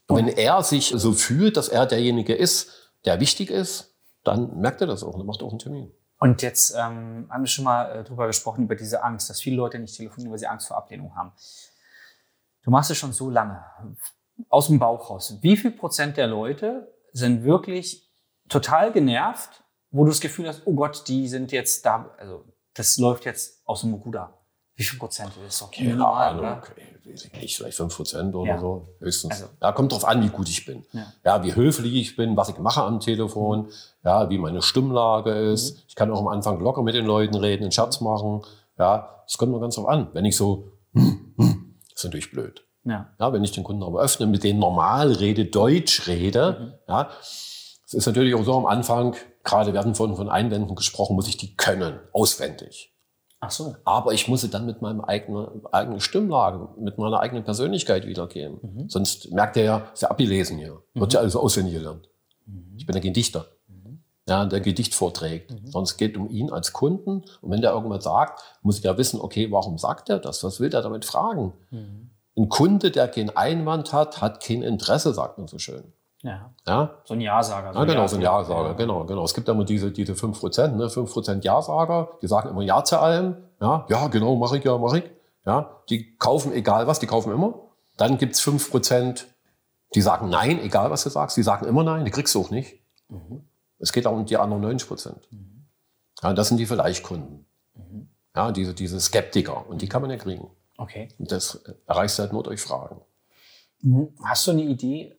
Und 0.07 0.18
wenn 0.18 0.28
er 0.28 0.63
sich 0.63 0.94
so 0.95 1.13
fühlt, 1.13 1.57
dass 1.57 1.68
er 1.68 1.86
derjenige 1.86 2.33
ist, 2.33 2.92
der 3.06 3.19
wichtig 3.19 3.50
ist, 3.50 3.95
dann 4.24 4.60
merkt 4.60 4.81
er 4.81 4.88
das 4.88 5.04
auch 5.04 5.16
und 5.16 5.25
macht 5.25 5.42
auch 5.44 5.50
einen 5.50 5.60
Termin. 5.60 5.92
Und 6.20 6.42
jetzt 6.42 6.72
ähm, 6.72 7.28
haben 7.30 7.44
wir 7.44 7.48
schon 7.48 7.66
mal 7.66 7.92
äh, 7.92 8.04
drüber 8.04 8.28
gesprochen, 8.28 8.64
über 8.64 8.76
diese 8.76 9.04
Angst, 9.04 9.30
dass 9.30 9.42
viele 9.42 9.58
Leute 9.58 9.80
nicht 9.80 9.98
telefonieren, 9.98 10.32
weil 10.32 10.40
sie 10.40 10.48
Angst 10.48 10.68
vor 10.68 10.78
Ablehnung 10.78 11.16
haben. 11.16 11.34
Du 12.64 12.72
machst 12.72 12.90
es 12.90 12.98
schon 12.98 13.14
so 13.14 13.30
lange, 13.30 13.64
aus 14.50 14.68
dem 14.68 14.80
Bauch 14.80 15.10
raus. 15.10 15.38
Wie 15.42 15.57
viel 15.57 15.72
Prozent 15.72 16.18
der 16.18 16.28
Leute 16.28 16.94
sind 17.12 17.44
wirklich 17.44 18.10
total 18.50 18.92
genervt, 18.92 19.64
wo 19.92 20.04
du 20.04 20.10
das 20.10 20.22
Gefühl 20.22 20.48
hast, 20.48 20.64
oh 20.66 20.74
Gott, 20.74 21.07
die 21.07 21.28
sind 21.28 21.52
jetzt 21.52 21.86
da, 21.86 22.14
also 22.18 22.45
das 22.74 22.98
läuft 22.98 23.26
jetzt 23.26 23.62
aus 23.66 23.81
dem 23.81 23.94
Ruder. 23.94 24.44
Wie 24.76 24.84
viel 24.84 25.00
Prozent? 25.00 25.32
Ist 25.48 25.62
doch 25.62 25.72
Keine 25.72 25.90
minimal, 25.90 26.30
Ahnung, 26.32 26.62
weiß 27.06 27.26
ich 27.26 27.34
nicht, 27.34 27.56
vielleicht 27.58 27.78
5 27.78 27.96
Prozent 27.96 28.36
oder 28.36 28.52
Ja. 28.56 28.60
so, 28.60 28.88
höchstens. 29.00 29.32
Also- 29.42 29.46
ja, 29.62 29.72
kommt 29.72 29.92
drauf 29.94 30.06
an, 30.06 30.22
wie 30.24 30.30
gut 30.30 30.50
ich 30.50 30.66
bin. 30.66 30.84
Ja. 30.92 31.06
Ja. 31.24 31.44
wie 31.44 31.56
höflich 31.56 31.94
ich 31.96 32.16
bin, 32.18 32.36
was 32.36 32.50
ich 32.50 32.58
mache 32.58 32.84
am 32.84 33.00
Telefon, 33.00 33.70
ja, 34.04 34.30
wie 34.30 34.38
meine 34.38 34.62
Stimmlage 34.62 35.32
ist. 35.32 35.76
Mhm. 35.78 35.82
Ich 35.88 35.96
kann 35.96 36.12
auch 36.12 36.20
am 36.20 36.28
Anfang 36.28 36.60
locker 36.60 36.82
mit 36.84 36.94
den 36.96 37.06
Leuten 37.06 37.36
reden, 37.36 37.64
einen 37.64 37.72
Scherz 37.72 38.02
machen. 38.02 38.42
Ja, 38.78 39.22
das 39.26 39.38
kommt 39.38 39.52
mir 39.54 39.60
ganz 39.62 39.76
drauf 39.76 39.88
an. 39.88 40.10
Wenn 40.14 40.26
ich 40.26 40.36
so, 40.36 40.72
hm, 40.94 41.34
hm, 41.38 41.76
ist 41.94 42.04
natürlich 42.04 42.32
blöd. 42.32 42.62
Ja. 42.84 43.10
Ja, 43.20 43.32
wenn 43.34 43.44
ich 43.44 43.52
den 43.52 43.64
Kunden 43.64 43.82
aber 43.82 44.02
öffne, 44.02 44.28
mit 44.28 44.44
denen 44.44 44.60
normal 44.60 45.12
rede, 45.14 45.46
Deutsch 45.46 46.06
rede, 46.08 46.58
Mhm. 46.60 46.74
ja, 46.90 47.10
es 47.22 47.94
ist 47.94 48.06
natürlich 48.06 48.36
auch 48.36 48.44
so 48.44 48.56
am 48.58 48.66
Anfang, 48.66 49.16
gerade 49.44 49.74
werden 49.74 49.96
von, 49.96 50.16
von 50.16 50.30
Einwänden 50.30 50.76
gesprochen, 50.76 51.16
muss 51.16 51.28
ich 51.30 51.38
die 51.38 51.56
können, 51.56 51.98
auswendig. 52.14 52.92
Ach 53.45 53.52
so. 53.52 53.75
Aber 53.85 54.14
ich 54.14 54.28
muss 54.28 54.42
sie 54.42 54.49
dann 54.49 54.66
mit 54.66 54.81
meinem 54.81 55.02
eigenen, 55.02 55.66
eigenen 55.71 55.99
Stimmlage, 55.99 56.68
mit 56.80 56.97
meiner 56.97 57.19
eigenen 57.19 57.44
Persönlichkeit 57.44 58.07
wiedergeben. 58.07 58.59
Mhm. 58.61 58.90
Sonst 58.90 59.31
merkt 59.31 59.57
er 59.57 59.64
ja, 59.64 59.87
ist 59.94 60.02
ja 60.02 60.09
abgelesen 60.09 60.57
hier. 60.57 60.81
Wird 60.94 61.14
ja 61.14 61.19
alles 61.19 61.35
auswendig 61.35 61.75
gelernt. 61.75 62.09
Mhm. 62.45 62.73
Ich 62.78 62.85
bin 62.85 62.95
ja 62.95 63.02
kein 63.02 63.14
Dichter. 63.14 63.45
Ja, 64.28 64.44
der 64.45 64.59
Gedicht 64.59 64.95
vorträgt. 64.95 65.52
Mhm. 65.52 65.68
Sondern 65.68 65.83
es 65.83 65.97
geht 65.97 66.18
um 66.18 66.28
ihn 66.30 66.49
als 66.49 66.73
Kunden. 66.73 67.23
Und 67.42 67.52
wenn 67.52 67.61
der 67.61 67.73
irgendwas 67.73 68.04
sagt, 68.04 68.42
muss 68.64 68.80
ich 68.80 68.83
ja 68.83 68.97
wissen, 68.97 69.21
okay, 69.21 69.52
warum 69.52 69.78
sagt 69.78 70.09
er 70.09 70.18
das? 70.18 70.44
Was 70.44 70.59
will 70.59 70.71
der 70.71 70.81
damit 70.81 71.06
fragen? 71.06 71.54
Mhm. 71.69 72.09
Ein 72.37 72.49
Kunde, 72.49 72.90
der 72.90 73.07
keinen 73.07 73.30
Einwand 73.30 73.94
hat, 73.94 74.21
hat 74.21 74.44
kein 74.44 74.64
Interesse, 74.64 75.14
sagt 75.14 75.37
man 75.37 75.47
so 75.47 75.59
schön. 75.59 75.94
Ja. 76.26 76.52
Ja, 76.66 77.02
So 77.06 77.14
ein 77.14 77.22
Ja-Sager. 77.22 77.74
ja, 77.74 77.86
genau, 77.86 78.08
so 78.08 78.16
ein 78.16 78.22
Ja-Sager, 78.22 78.74
genau, 78.74 79.06
genau. 79.06 79.24
Es 79.24 79.34
gibt 79.36 79.48
ja 79.48 79.54
immer 79.54 79.64
diese, 79.64 79.92
diese 79.92 80.14
5%, 80.14 80.70
ne, 80.70 80.88
5% 80.88 81.44
Ja-Sager, 81.44 82.18
die 82.22 82.28
sagen 82.28 82.50
immer 82.50 82.64
Ja 82.64 82.84
zu 82.84 83.00
allem. 83.00 83.38
Ja, 83.62 83.86
ja, 83.90 84.08
genau, 84.08 84.36
mache 84.36 84.58
ich, 84.58 84.64
ja, 84.64 84.78
mache 84.78 85.00
ich. 85.00 85.04
Ja, 85.46 85.82
die 85.90 86.16
kaufen 86.18 86.52
egal 86.52 86.88
was, 86.88 86.98
die 87.00 87.06
kaufen 87.06 87.32
immer. 87.32 87.54
Dann 87.98 88.18
gibt's 88.18 88.42
5%, 88.42 89.26
die 89.94 90.02
sagen 90.02 90.30
Nein, 90.30 90.60
egal 90.60 90.90
was 90.90 91.04
du 91.04 91.10
sagst. 91.10 91.38
Die 91.38 91.44
sagen 91.44 91.68
immer 91.68 91.84
Nein, 91.84 92.06
die 92.06 92.12
kriegst 92.12 92.34
du 92.34 92.42
auch 92.42 92.50
nicht. 92.50 92.80
Es 93.78 93.94
geht 93.94 94.08
auch 94.08 94.14
um 94.14 94.26
die 94.26 94.38
anderen 94.38 94.66
90%. 94.66 95.14
Ja, 96.24 96.34
das 96.34 96.48
sind 96.48 96.58
die 96.58 96.66
Vielleicht-Kunden. 96.66 97.46
Ja, 98.36 98.52
diese, 98.52 98.74
diese 98.74 99.00
Skeptiker. 99.00 99.70
Und 99.70 99.82
die 99.84 99.88
kann 99.88 100.02
man 100.02 100.10
ja 100.10 100.18
kriegen. 100.18 100.50
Okay. 100.78 101.10
Und 101.20 101.32
das 101.32 101.64
erreichst 101.86 102.18
du 102.18 102.24
halt 102.24 102.34
nur 102.34 102.44
durch 102.44 102.60
Fragen. 102.62 103.00
Hast 104.24 104.48
du 104.48 104.52
eine 104.52 104.64
Idee, 104.64 105.16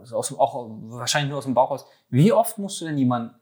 also 0.00 0.16
aus, 0.16 0.28
dem- 0.28 0.38
auch 0.38 0.54
wahrscheinlich 0.88 1.30
nur 1.30 1.38
aus 1.38 1.44
dem 1.44 1.54
Bauch 1.54 1.70
raus, 1.70 1.86
wie 2.08 2.32
oft 2.32 2.58
musst 2.58 2.80
du 2.80 2.84
denn 2.86 2.98
jemanden 2.98 3.34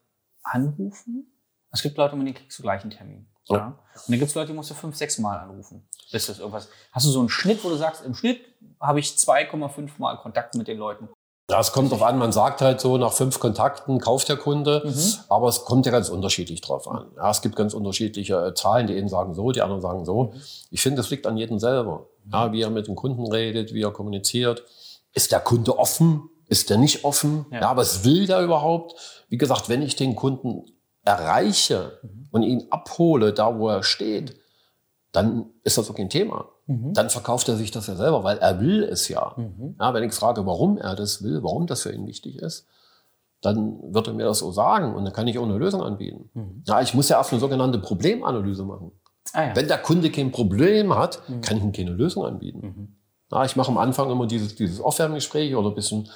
anrufen? 0.42 1.32
Es 1.70 1.82
gibt 1.82 1.96
Leute, 1.98 2.16
mit 2.16 2.26
denen 2.26 2.36
kriegst 2.36 2.58
du 2.58 2.62
gleich 2.62 2.82
einen 2.82 2.90
Termin. 2.90 3.26
Ja. 3.48 3.56
Ja. 3.56 3.66
Und 3.66 3.76
dann 4.08 4.18
gibt 4.18 4.28
es 4.30 4.34
Leute, 4.34 4.48
die 4.48 4.52
musst 4.54 4.70
du 4.70 4.74
fünf, 4.74 4.96
sechs 4.96 5.18
Mal 5.18 5.38
anrufen. 5.38 5.86
Bis 6.12 6.26
das 6.26 6.38
irgendwas. 6.38 6.68
Hast 6.92 7.06
du 7.06 7.10
so 7.10 7.20
einen 7.20 7.28
Schnitt, 7.28 7.64
wo 7.64 7.68
du 7.68 7.76
sagst, 7.76 8.04
im 8.04 8.14
Schnitt 8.14 8.40
habe 8.80 9.00
ich 9.00 9.08
2,5 9.16 9.90
Mal 9.98 10.16
Kontakt 10.18 10.54
mit 10.54 10.68
den 10.68 10.78
Leuten? 10.78 11.08
Ja, 11.50 11.60
es 11.60 11.72
kommt 11.72 11.90
drauf 11.90 12.02
an, 12.02 12.18
man 12.18 12.30
sagt 12.30 12.60
halt 12.60 12.78
so, 12.78 12.98
nach 12.98 13.12
fünf 13.12 13.40
Kontakten 13.40 14.00
kauft 14.00 14.28
der 14.28 14.36
Kunde, 14.36 14.82
Mhm. 14.84 15.14
aber 15.30 15.48
es 15.48 15.64
kommt 15.64 15.86
ja 15.86 15.92
ganz 15.92 16.10
unterschiedlich 16.10 16.60
drauf 16.60 16.86
an. 16.86 17.06
Ja, 17.16 17.30
es 17.30 17.40
gibt 17.40 17.56
ganz 17.56 17.72
unterschiedliche 17.72 18.34
äh, 18.48 18.54
Zahlen, 18.54 18.86
die 18.86 18.94
einen 18.98 19.08
sagen 19.08 19.32
so, 19.34 19.50
die 19.50 19.62
anderen 19.62 19.80
sagen 19.80 20.04
so. 20.04 20.34
Ich 20.70 20.82
finde, 20.82 20.98
das 20.98 21.08
liegt 21.08 21.26
an 21.26 21.38
jedem 21.38 21.58
selber. 21.58 22.06
Ja, 22.30 22.52
wie 22.52 22.60
er 22.60 22.68
mit 22.68 22.86
dem 22.86 22.96
Kunden 22.96 23.26
redet, 23.32 23.72
wie 23.72 23.82
er 23.82 23.90
kommuniziert. 23.92 24.62
Ist 25.14 25.32
der 25.32 25.40
Kunde 25.40 25.78
offen? 25.78 26.28
Ist 26.48 26.70
der 26.70 26.78
nicht 26.78 27.04
offen? 27.04 27.46
Ja. 27.50 27.60
Ja, 27.60 27.76
was 27.76 28.04
will 28.04 28.26
der 28.26 28.42
überhaupt? 28.42 29.24
Wie 29.28 29.38
gesagt, 29.38 29.68
wenn 29.68 29.82
ich 29.82 29.96
den 29.96 30.16
Kunden 30.16 30.64
erreiche 31.04 31.98
und 32.30 32.42
ihn 32.42 32.66
abhole, 32.70 33.32
da 33.32 33.58
wo 33.58 33.68
er 33.68 33.82
steht, 33.82 34.36
dann 35.12 35.46
ist 35.64 35.78
das 35.78 35.90
auch 35.90 35.94
kein 35.94 36.10
Thema. 36.10 36.48
Dann 36.66 37.08
verkauft 37.08 37.48
er 37.48 37.56
sich 37.56 37.70
das 37.70 37.86
ja 37.86 37.94
selber, 37.94 38.24
weil 38.24 38.36
er 38.38 38.60
will 38.60 38.82
es 38.82 39.08
ja. 39.08 39.34
ja. 39.80 39.94
Wenn 39.94 40.04
ich 40.04 40.12
frage, 40.12 40.44
warum 40.44 40.76
er 40.76 40.94
das 40.94 41.22
will, 41.22 41.42
warum 41.42 41.66
das 41.66 41.82
für 41.82 41.92
ihn 41.92 42.06
wichtig 42.06 42.36
ist, 42.36 42.66
dann 43.40 43.78
wird 43.94 44.06
er 44.06 44.12
mir 44.12 44.24
das 44.24 44.40
so 44.40 44.52
sagen 44.52 44.94
und 44.94 45.04
dann 45.04 45.14
kann 45.14 45.26
ich 45.28 45.38
auch 45.38 45.44
eine 45.44 45.56
Lösung 45.56 45.82
anbieten. 45.82 46.28
Ja, 46.66 46.82
ich 46.82 46.92
muss 46.92 47.08
ja 47.08 47.16
erst 47.16 47.32
eine 47.32 47.40
sogenannte 47.40 47.78
Problemanalyse 47.78 48.64
machen. 48.64 48.92
Ah 49.32 49.44
ja. 49.46 49.56
Wenn 49.56 49.68
der 49.68 49.78
Kunde 49.78 50.10
kein 50.10 50.30
Problem 50.30 50.94
hat, 50.94 51.22
kann 51.42 51.56
ich 51.56 51.62
ihm 51.62 51.72
keine 51.72 51.92
Lösung 51.92 52.24
anbieten. 52.24 52.97
Ja, 53.30 53.44
ich 53.44 53.56
mache 53.56 53.70
am 53.70 53.78
Anfang 53.78 54.10
immer 54.10 54.26
dieses, 54.26 54.54
dieses 54.54 54.80
Aufwärmgespräch 54.80 55.54
oder 55.54 55.68
ein 55.68 55.74
bisschen 55.74 56.08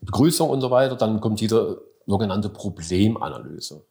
Begrüßung 0.00 0.48
und 0.48 0.60
so 0.60 0.70
weiter. 0.70 0.96
Dann 0.96 1.20
kommt 1.20 1.40
diese 1.40 1.82
sogenannte 2.06 2.48
Problemanalyse. 2.48 3.84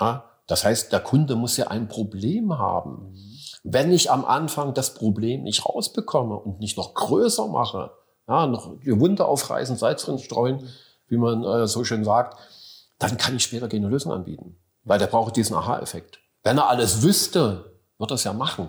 Ja, 0.00 0.24
das 0.46 0.64
heißt, 0.64 0.92
der 0.92 1.00
Kunde 1.00 1.36
muss 1.36 1.56
ja 1.56 1.68
ein 1.68 1.88
Problem 1.88 2.58
haben. 2.58 3.14
Wenn 3.62 3.92
ich 3.92 4.10
am 4.10 4.24
Anfang 4.24 4.74
das 4.74 4.94
Problem 4.94 5.42
nicht 5.44 5.64
rausbekomme 5.64 6.34
und 6.34 6.60
nicht 6.60 6.76
noch 6.76 6.94
größer 6.94 7.46
mache, 7.46 7.92
ja, 8.26 8.46
noch 8.46 8.78
die 8.80 8.98
Wunde 8.98 9.24
aufreißen, 9.24 9.76
Salz 9.76 10.04
drin 10.04 10.18
streuen, 10.18 10.68
wie 11.08 11.18
man 11.18 11.44
äh, 11.44 11.66
so 11.66 11.84
schön 11.84 12.04
sagt, 12.04 12.38
dann 12.98 13.16
kann 13.16 13.36
ich 13.36 13.42
später 13.42 13.68
keine 13.68 13.88
Lösung 13.88 14.12
anbieten. 14.12 14.56
Weil 14.84 14.98
der 14.98 15.06
braucht 15.06 15.36
diesen 15.36 15.56
Aha-Effekt. 15.56 16.20
Wenn 16.42 16.58
er 16.58 16.68
alles 16.68 17.02
wüsste, 17.02 17.76
wird 17.98 18.10
er 18.10 18.14
es 18.14 18.24
ja 18.24 18.32
machen. 18.32 18.68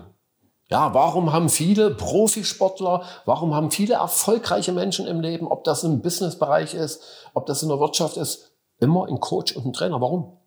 Ja, 0.72 0.94
warum 0.94 1.34
haben 1.34 1.50
viele 1.50 1.90
Profisportler, 1.90 3.02
warum 3.26 3.54
haben 3.54 3.70
viele 3.70 3.96
erfolgreiche 3.96 4.72
Menschen 4.72 5.06
im 5.06 5.20
Leben, 5.20 5.46
ob 5.46 5.64
das 5.64 5.84
im 5.84 6.00
Businessbereich 6.00 6.72
ist, 6.72 7.02
ob 7.34 7.44
das 7.44 7.62
in 7.62 7.68
der 7.68 7.78
Wirtschaft 7.78 8.16
ist, 8.16 8.52
immer 8.78 9.06
ein 9.06 9.20
Coach 9.20 9.54
und 9.54 9.66
ein 9.66 9.74
Trainer? 9.74 10.00
Warum? 10.00 10.38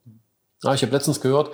Ja, 0.63 0.73
ich 0.73 0.81
habe 0.81 0.93
letztens 0.93 1.21
gehört, 1.21 1.51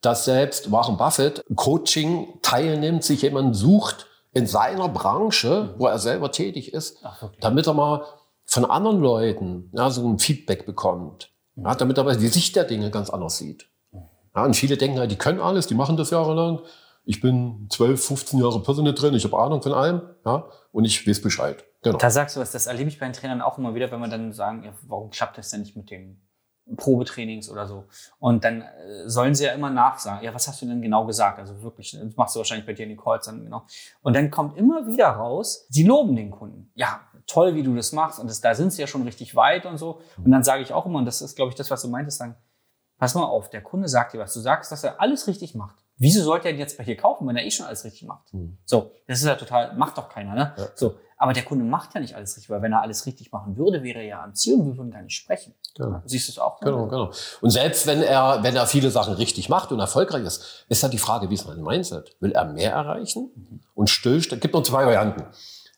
dass 0.00 0.24
selbst 0.24 0.72
Warren 0.72 0.96
Buffett 0.96 1.44
Coaching 1.54 2.40
teilnimmt, 2.42 3.04
sich 3.04 3.22
jemanden 3.22 3.54
sucht 3.54 4.08
in 4.32 4.48
seiner 4.48 4.88
Branche, 4.88 5.76
wo 5.78 5.86
er 5.86 6.00
selber 6.00 6.32
tätig 6.32 6.72
ist, 6.74 6.98
Ach, 7.04 7.22
wirklich? 7.22 7.40
damit 7.40 7.68
er 7.68 7.74
mal 7.74 8.04
von 8.44 8.64
anderen 8.64 9.00
Leuten 9.00 9.70
ja, 9.76 9.90
so 9.90 10.04
ein 10.08 10.18
Feedback 10.18 10.66
bekommt. 10.66 11.30
Ja, 11.54 11.76
damit 11.76 11.98
er 11.98 12.16
die 12.16 12.26
Sicht 12.26 12.56
der 12.56 12.64
Dinge 12.64 12.90
ganz 12.90 13.10
anders 13.10 13.38
sieht. 13.38 13.68
Ja, 14.34 14.44
und 14.44 14.56
viele 14.56 14.76
denken 14.76 14.98
halt, 14.98 15.12
die 15.12 15.16
können 15.16 15.40
alles, 15.40 15.68
die 15.68 15.76
machen 15.76 15.96
das 15.96 16.10
jahrelang. 16.10 16.62
Ich 17.04 17.20
bin 17.20 17.68
12, 17.70 18.04
15 18.04 18.40
Jahre 18.40 18.62
Personal 18.62 18.94
drin, 18.94 19.14
ich 19.14 19.24
habe 19.24 19.38
Ahnung 19.38 19.62
von 19.62 19.72
allem 19.72 20.02
ja, 20.24 20.46
und 20.70 20.84
ich 20.84 21.06
weiß 21.06 21.20
Bescheid. 21.20 21.64
Genau. 21.82 21.98
Da 21.98 22.10
sagst 22.10 22.36
du 22.36 22.40
was, 22.40 22.52
das 22.52 22.66
erlebe 22.66 22.88
ich 22.88 23.00
bei 23.00 23.06
den 23.06 23.12
Trainern 23.12 23.42
auch 23.42 23.58
immer 23.58 23.74
wieder, 23.74 23.90
wenn 23.90 24.00
wir 24.00 24.08
dann 24.08 24.32
sagen, 24.32 24.62
ja, 24.64 24.72
warum 24.86 25.10
klappt 25.10 25.36
das 25.36 25.50
denn 25.50 25.60
nicht 25.60 25.76
mit 25.76 25.90
den 25.90 26.22
Probetrainings 26.76 27.50
oder 27.50 27.66
so? 27.66 27.86
Und 28.20 28.44
dann 28.44 28.62
äh, 28.62 29.08
sollen 29.08 29.34
sie 29.34 29.44
ja 29.44 29.52
immer 29.52 29.70
nachsagen, 29.70 30.24
ja, 30.24 30.32
was 30.32 30.46
hast 30.46 30.62
du 30.62 30.66
denn 30.66 30.80
genau 30.80 31.04
gesagt? 31.06 31.40
Also 31.40 31.60
wirklich, 31.60 31.90
das 31.90 32.16
machst 32.16 32.36
du 32.36 32.38
wahrscheinlich 32.38 32.66
bei 32.66 32.72
dir 32.72 32.84
in 32.84 32.90
den 32.90 32.98
Calls 32.98 33.26
dann 33.26 33.42
genau. 33.42 33.66
Und 34.02 34.14
dann 34.14 34.30
kommt 34.30 34.56
immer 34.56 34.86
wieder 34.86 35.08
raus, 35.08 35.66
sie 35.70 35.82
loben 35.82 36.14
den 36.14 36.30
Kunden. 36.30 36.70
Ja, 36.74 37.00
toll, 37.26 37.56
wie 37.56 37.64
du 37.64 37.74
das 37.74 37.90
machst 37.90 38.20
und 38.20 38.30
das, 38.30 38.40
da 38.40 38.54
sind 38.54 38.72
sie 38.72 38.80
ja 38.80 38.86
schon 38.86 39.02
richtig 39.02 39.34
weit 39.34 39.66
und 39.66 39.76
so. 39.76 40.00
Und 40.18 40.30
dann 40.30 40.44
sage 40.44 40.62
ich 40.62 40.72
auch 40.72 40.86
immer, 40.86 41.00
und 41.00 41.06
das 41.06 41.20
ist, 41.20 41.34
glaube 41.34 41.50
ich, 41.50 41.56
das, 41.56 41.68
was 41.68 41.82
du 41.82 41.88
meintest, 41.88 42.18
sagen, 42.18 42.36
pass 42.98 43.16
mal 43.16 43.24
auf, 43.24 43.50
der 43.50 43.62
Kunde 43.62 43.88
sagt 43.88 44.12
dir 44.12 44.20
was. 44.20 44.32
Du 44.34 44.40
sagst, 44.40 44.70
dass 44.70 44.84
er 44.84 45.00
alles 45.00 45.26
richtig 45.26 45.56
macht. 45.56 45.81
Wieso 45.98 46.22
sollte 46.22 46.48
er 46.48 46.52
denn 46.52 46.60
jetzt 46.60 46.78
bei 46.78 46.84
dir 46.84 46.96
kaufen, 46.96 47.28
wenn 47.28 47.36
er 47.36 47.44
eh 47.44 47.50
schon 47.50 47.66
alles 47.66 47.84
richtig 47.84 48.08
macht? 48.08 48.32
Hm. 48.32 48.58
So, 48.64 48.92
das 49.06 49.20
ist 49.20 49.26
ja 49.26 49.34
total, 49.36 49.74
macht 49.76 49.98
doch 49.98 50.08
keiner, 50.08 50.34
ne? 50.34 50.54
Ja. 50.56 50.66
So, 50.74 50.94
aber 51.16 51.32
der 51.32 51.44
Kunde 51.44 51.64
macht 51.64 51.94
ja 51.94 52.00
nicht 52.00 52.16
alles 52.16 52.34
richtig, 52.36 52.50
weil 52.50 52.62
wenn 52.62 52.72
er 52.72 52.82
alles 52.82 53.06
richtig 53.06 53.30
machen 53.30 53.56
würde, 53.56 53.84
wäre 53.84 54.00
er 54.00 54.04
ja 54.06 54.24
am 54.24 54.34
Ziel 54.34 54.54
und 54.54 54.66
wir 54.66 54.76
würden 54.76 54.90
gar 54.90 55.02
nicht 55.02 55.14
sprechen. 55.14 55.54
Genau. 55.76 56.02
Siehst 56.04 56.26
du 56.28 56.32
es 56.32 56.38
auch? 56.38 56.58
Genau, 56.60 56.86
genau. 56.88 57.12
Und 57.40 57.50
selbst 57.50 57.86
wenn 57.86 58.02
er, 58.02 58.42
wenn 58.42 58.56
er 58.56 58.66
viele 58.66 58.90
Sachen 58.90 59.14
richtig 59.14 59.48
macht 59.48 59.70
und 59.70 59.78
erfolgreich 59.78 60.24
ist, 60.24 60.66
ist 60.68 60.82
halt 60.82 60.92
die 60.92 60.98
Frage, 60.98 61.30
wie 61.30 61.34
ist 61.34 61.46
mein 61.46 61.62
Mindset? 61.62 62.16
Will 62.18 62.32
er 62.32 62.46
mehr 62.46 62.72
erreichen? 62.72 63.60
Und 63.74 63.88
Stillstand, 63.88 64.42
gibt 64.42 64.54
nur 64.54 64.64
zwei 64.64 64.84
Varianten. 64.84 65.24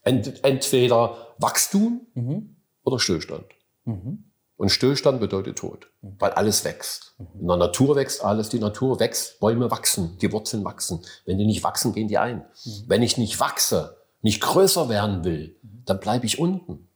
Ent, 0.02 0.42
entweder 0.44 1.16
Wachstum 1.38 2.06
Mhm. 2.14 2.56
oder 2.84 2.98
Stillstand. 2.98 3.44
Mhm. 3.84 4.24
Und 4.56 4.68
Stillstand 4.68 5.20
bedeutet 5.20 5.58
Tod, 5.58 5.88
weil 6.00 6.30
alles 6.32 6.64
wächst. 6.64 7.16
In 7.40 7.48
der 7.48 7.56
Natur 7.56 7.96
wächst 7.96 8.24
alles, 8.24 8.48
die 8.50 8.60
Natur 8.60 9.00
wächst, 9.00 9.40
Bäume 9.40 9.70
wachsen, 9.70 10.16
die 10.18 10.30
Wurzeln 10.30 10.64
wachsen. 10.64 11.02
Wenn 11.26 11.38
die 11.38 11.46
nicht 11.46 11.64
wachsen, 11.64 11.92
gehen 11.92 12.06
die 12.06 12.18
ein. 12.18 12.44
Wenn 12.86 13.02
ich 13.02 13.18
nicht 13.18 13.40
wachse, 13.40 13.96
nicht 14.22 14.40
größer 14.40 14.88
werden 14.88 15.24
will, 15.24 15.56
dann 15.84 15.98
bleibe 15.98 16.26
ich 16.26 16.38
unten. 16.38 16.88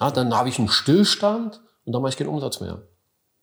Ja, 0.00 0.10
dann 0.10 0.34
habe 0.34 0.48
ich 0.48 0.58
einen 0.58 0.68
Stillstand 0.68 1.60
und 1.84 1.92
dann 1.92 2.02
mache 2.02 2.10
ich 2.10 2.16
keinen 2.16 2.28
Umsatz 2.28 2.60
mehr. 2.60 2.82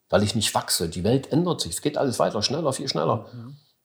Weil 0.10 0.24
ich 0.24 0.36
nicht 0.36 0.54
wachse. 0.54 0.90
Die 0.90 1.04
Welt 1.04 1.32
ändert 1.32 1.62
sich. 1.62 1.74
Es 1.74 1.82
geht 1.82 1.98
alles 1.98 2.20
weiter, 2.20 2.42
schneller, 2.42 2.74
viel 2.74 2.88
schneller. 2.88 3.28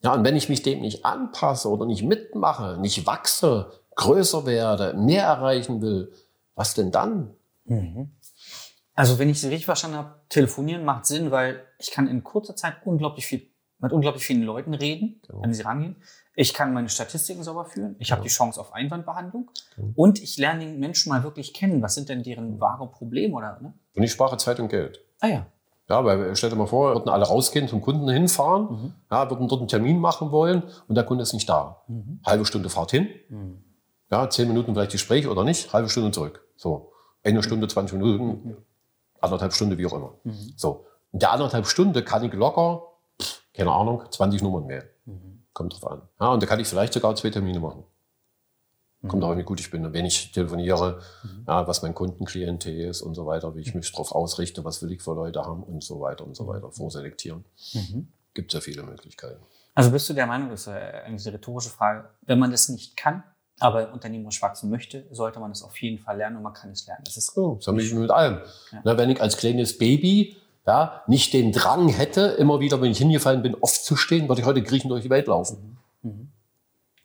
Ja, 0.02 0.14
und 0.14 0.24
wenn 0.24 0.36
ich 0.36 0.48
mich 0.48 0.62
dem 0.62 0.80
nicht 0.80 1.04
anpasse 1.04 1.68
oder 1.68 1.86
nicht 1.86 2.02
mitmache, 2.02 2.78
nicht 2.78 3.06
wachse, 3.06 3.70
größer 3.94 4.44
werde, 4.44 4.94
mehr 4.94 5.24
erreichen 5.24 5.82
will, 5.82 6.12
was 6.54 6.74
denn 6.74 6.90
dann? 6.90 7.34
Also, 9.00 9.18
wenn 9.18 9.28
ich 9.30 9.40
Sie 9.40 9.48
richtig 9.48 9.64
verstanden 9.66 9.96
habe, 9.96 10.14
telefonieren 10.28 10.84
macht 10.84 11.06
Sinn, 11.06 11.30
weil 11.30 11.62
ich 11.78 11.90
kann 11.90 12.06
in 12.06 12.22
kurzer 12.22 12.54
Zeit 12.56 12.74
unglaublich 12.84 13.24
viel, 13.26 13.42
mit 13.78 13.92
unglaublich 13.92 14.24
vielen 14.24 14.42
Leuten 14.42 14.74
reden, 14.74 15.20
Genau. 15.26 15.42
wenn 15.42 15.54
sie 15.54 15.62
rangehen. 15.62 15.96
Ich 16.34 16.52
kann 16.52 16.72
meine 16.74 16.88
Statistiken 16.90 17.42
sauber 17.42 17.64
führen. 17.64 17.96
Ich 17.98 18.12
habe 18.12 18.20
Genau. 18.20 18.28
die 18.28 18.34
Chance 18.34 18.60
auf 18.60 18.72
Einwandbehandlung. 18.74 19.50
Genau. 19.76 19.92
Und 19.96 20.22
ich 20.22 20.36
lerne 20.36 20.60
den 20.66 20.78
Menschen 20.78 21.08
mal 21.10 21.22
wirklich 21.24 21.54
kennen. 21.54 21.80
Was 21.82 21.94
sind 21.94 22.08
denn 22.10 22.22
deren 22.22 22.60
wahre 22.60 22.88
Probleme 22.90 23.34
oder, 23.34 23.58
ne? 23.60 23.72
Und 23.96 24.02
ich 24.02 24.12
spare 24.12 24.36
Zeit 24.36 24.60
und 24.60 24.68
Geld. 24.68 25.00
Ah 25.20 25.28
ja. 25.28 25.46
Ja, 25.88 26.04
weil 26.04 26.36
stell 26.36 26.50
dir 26.50 26.56
mal 26.56 26.66
vor, 26.66 26.94
würden 26.94 27.08
alle 27.08 27.24
rausgehen, 27.26 27.66
zum 27.68 27.80
Kunden 27.80 28.08
hinfahren, 28.08 28.62
Mhm. 28.70 28.92
ja, 29.10 29.28
würden 29.30 29.48
dort 29.48 29.60
einen 29.60 29.68
Termin 29.68 29.98
machen 29.98 30.30
wollen 30.30 30.62
und 30.88 30.94
der 30.94 31.04
Kunde 31.04 31.22
ist 31.22 31.32
nicht 31.32 31.48
da. 31.48 31.82
Halbe 32.24 32.44
Stunde 32.44 32.68
Fahrt 32.68 32.90
hin, 32.92 33.08
Mhm. 33.30 33.64
ja, 34.10 34.28
zehn 34.30 34.46
Minuten 34.46 34.72
vielleicht 34.74 34.92
Gespräch 34.92 35.26
oder 35.26 35.42
nicht, 35.42 35.72
halbe 35.72 35.88
Stunde 35.88 36.10
zurück. 36.12 36.44
So, 36.56 36.92
eine 37.24 37.42
Stunde, 37.42 37.66
20 37.66 37.98
Minuten, 37.98 38.56
anderthalb 39.20 39.52
Stunde, 39.52 39.78
wie 39.78 39.86
auch 39.86 39.92
immer. 39.92 40.14
Mhm. 40.24 40.52
So, 40.56 40.86
in 41.12 41.18
der 41.18 41.32
anderthalb 41.32 41.66
Stunde 41.66 42.04
kann 42.04 42.24
ich 42.24 42.32
locker, 42.32 42.82
keine 43.54 43.72
Ahnung, 43.72 44.02
20 44.10 44.42
Nummern 44.42 44.68
wählen. 44.68 44.88
Mhm. 45.04 45.42
Kommt 45.52 45.74
drauf 45.74 45.90
an. 45.90 46.02
Ja, 46.20 46.32
und 46.32 46.42
da 46.42 46.46
kann 46.46 46.60
ich 46.60 46.68
vielleicht 46.68 46.92
sogar 46.92 47.14
zwei 47.16 47.30
Termine 47.30 47.60
machen. 47.60 47.84
Kommt 49.08 49.24
auch, 49.24 49.34
wie 49.34 49.42
gut 49.44 49.60
ich 49.60 49.70
bin 49.70 49.86
und 49.86 49.94
wen 49.94 50.04
ich 50.04 50.30
telefoniere, 50.30 51.00
ja, 51.46 51.66
was 51.66 51.80
mein 51.80 51.94
Kundenklientel 51.94 52.80
ist 52.80 53.00
und 53.00 53.14
so 53.14 53.24
weiter, 53.24 53.56
wie 53.56 53.62
ich 53.62 53.74
mich 53.74 53.90
darauf 53.90 54.12
ausrichte, 54.12 54.62
was 54.62 54.82
will 54.82 54.92
ich 54.92 55.00
für 55.00 55.14
Leute 55.14 55.42
haben 55.42 55.62
und 55.62 55.82
so 55.82 56.02
weiter 56.02 56.26
und 56.26 56.36
so 56.36 56.46
weiter. 56.46 56.70
Vorselektieren. 56.70 57.46
Mhm. 57.72 58.08
Gibt 58.34 58.52
ja 58.52 58.60
viele 58.60 58.82
Möglichkeiten. 58.82 59.42
Also 59.74 59.90
bist 59.90 60.06
du 60.10 60.12
der 60.12 60.26
Meinung, 60.26 60.50
das 60.50 60.62
ist 60.62 60.66
äh, 60.66 61.02
eine 61.04 61.16
rhetorische 61.16 61.70
Frage, 61.70 62.10
wenn 62.22 62.38
man 62.38 62.50
das 62.50 62.68
nicht 62.68 62.94
kann, 62.98 63.22
aber 63.60 63.92
unternehmerisch 63.92 64.40
wachsen 64.42 64.70
möchte, 64.70 65.06
sollte 65.10 65.38
man 65.38 65.50
es 65.50 65.62
auf 65.62 65.76
jeden 65.80 65.98
Fall 65.98 66.16
lernen 66.16 66.36
und 66.36 66.42
man 66.42 66.52
kann 66.54 66.70
es 66.70 66.86
lernen. 66.86 67.02
Das 67.04 67.16
ist 67.16 67.34
So, 67.34 67.56
das 67.56 67.66
habe 67.66 67.80
ich 67.82 67.92
mit 67.94 68.10
allem. 68.10 68.40
Ja. 68.72 68.80
Na, 68.84 68.98
wenn 68.98 69.10
ich 69.10 69.20
als 69.20 69.36
kleines 69.36 69.76
Baby 69.78 70.36
ja, 70.66 71.02
nicht 71.06 71.32
den 71.32 71.52
Drang 71.52 71.88
hätte, 71.88 72.22
immer 72.38 72.60
wieder, 72.60 72.80
wenn 72.80 72.90
ich 72.90 72.98
hingefallen 72.98 73.42
bin, 73.42 73.56
aufzustehen, 73.62 74.28
würde 74.28 74.40
ich 74.40 74.46
heute 74.46 74.62
kriechend 74.62 74.90
durch 74.90 75.02
die 75.02 75.10
Welt 75.10 75.26
laufen. 75.26 75.78
Mhm. 76.02 76.28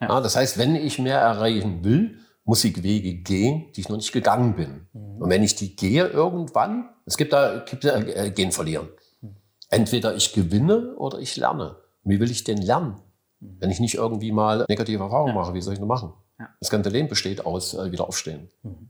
Ja. 0.02 0.10
Ja. 0.10 0.22
das 0.22 0.36
heißt, 0.36 0.58
wenn 0.58 0.76
ich 0.76 1.00
mehr 1.00 1.20
erreichen 1.20 1.84
will, 1.84 2.20
muss 2.44 2.64
ich 2.64 2.84
Wege 2.84 3.16
gehen, 3.16 3.72
die 3.76 3.82
ich 3.82 3.90
noch 3.90 3.98
nicht 3.98 4.12
gegangen 4.12 4.56
bin. 4.56 4.88
Mhm. 4.94 5.22
Und 5.22 5.30
wenn 5.30 5.44
ich 5.44 5.56
die 5.56 5.76
gehe 5.76 6.06
irgendwann, 6.08 6.90
es 7.06 7.18
gibt 7.18 7.34
da, 7.34 7.60
gibt 7.60 7.84
da 7.86 7.98
äh, 7.98 8.32
gehen 8.32 8.52
verlieren. 8.52 8.90
Mhm. 9.22 9.36
Entweder 9.70 10.16
ich 10.16 10.34
gewinne 10.34 10.96
oder 10.96 11.20
ich 11.20 11.36
lerne. 11.36 11.78
Wie 12.04 12.20
will 12.20 12.30
ich 12.30 12.44
denn 12.44 12.58
lernen? 12.58 12.98
Wenn 13.40 13.70
ich 13.70 13.80
nicht 13.80 13.96
irgendwie 13.96 14.32
mal 14.32 14.66
negative 14.70 15.04
Erfahrungen 15.04 15.34
Mhm. 15.34 15.40
Mache, 15.40 15.54
wie 15.54 15.62
soll 15.62 15.74
ich 15.74 15.80
nur 15.80 15.88
machen? 15.88 16.14
Ja. 16.40 16.50
Das 16.60 16.70
ganze 16.70 16.90
Leben 16.90 17.08
besteht 17.08 17.46
aus 17.46 17.74
äh, 17.74 17.92
wieder 17.92 18.08
aufstehen. 18.08 18.50
Mhm. 18.64 18.90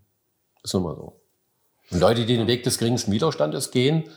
Ist 0.63 0.73
nun 0.73 0.83
mal 0.83 0.95
so. 0.95 1.21
Und 1.91 1.99
Leute, 1.99 2.25
die 2.25 2.37
den 2.37 2.47
Weg 2.47 2.63
des 2.63 2.77
geringsten 2.77 3.11
Widerstandes 3.11 3.71
gehen, 3.71 4.09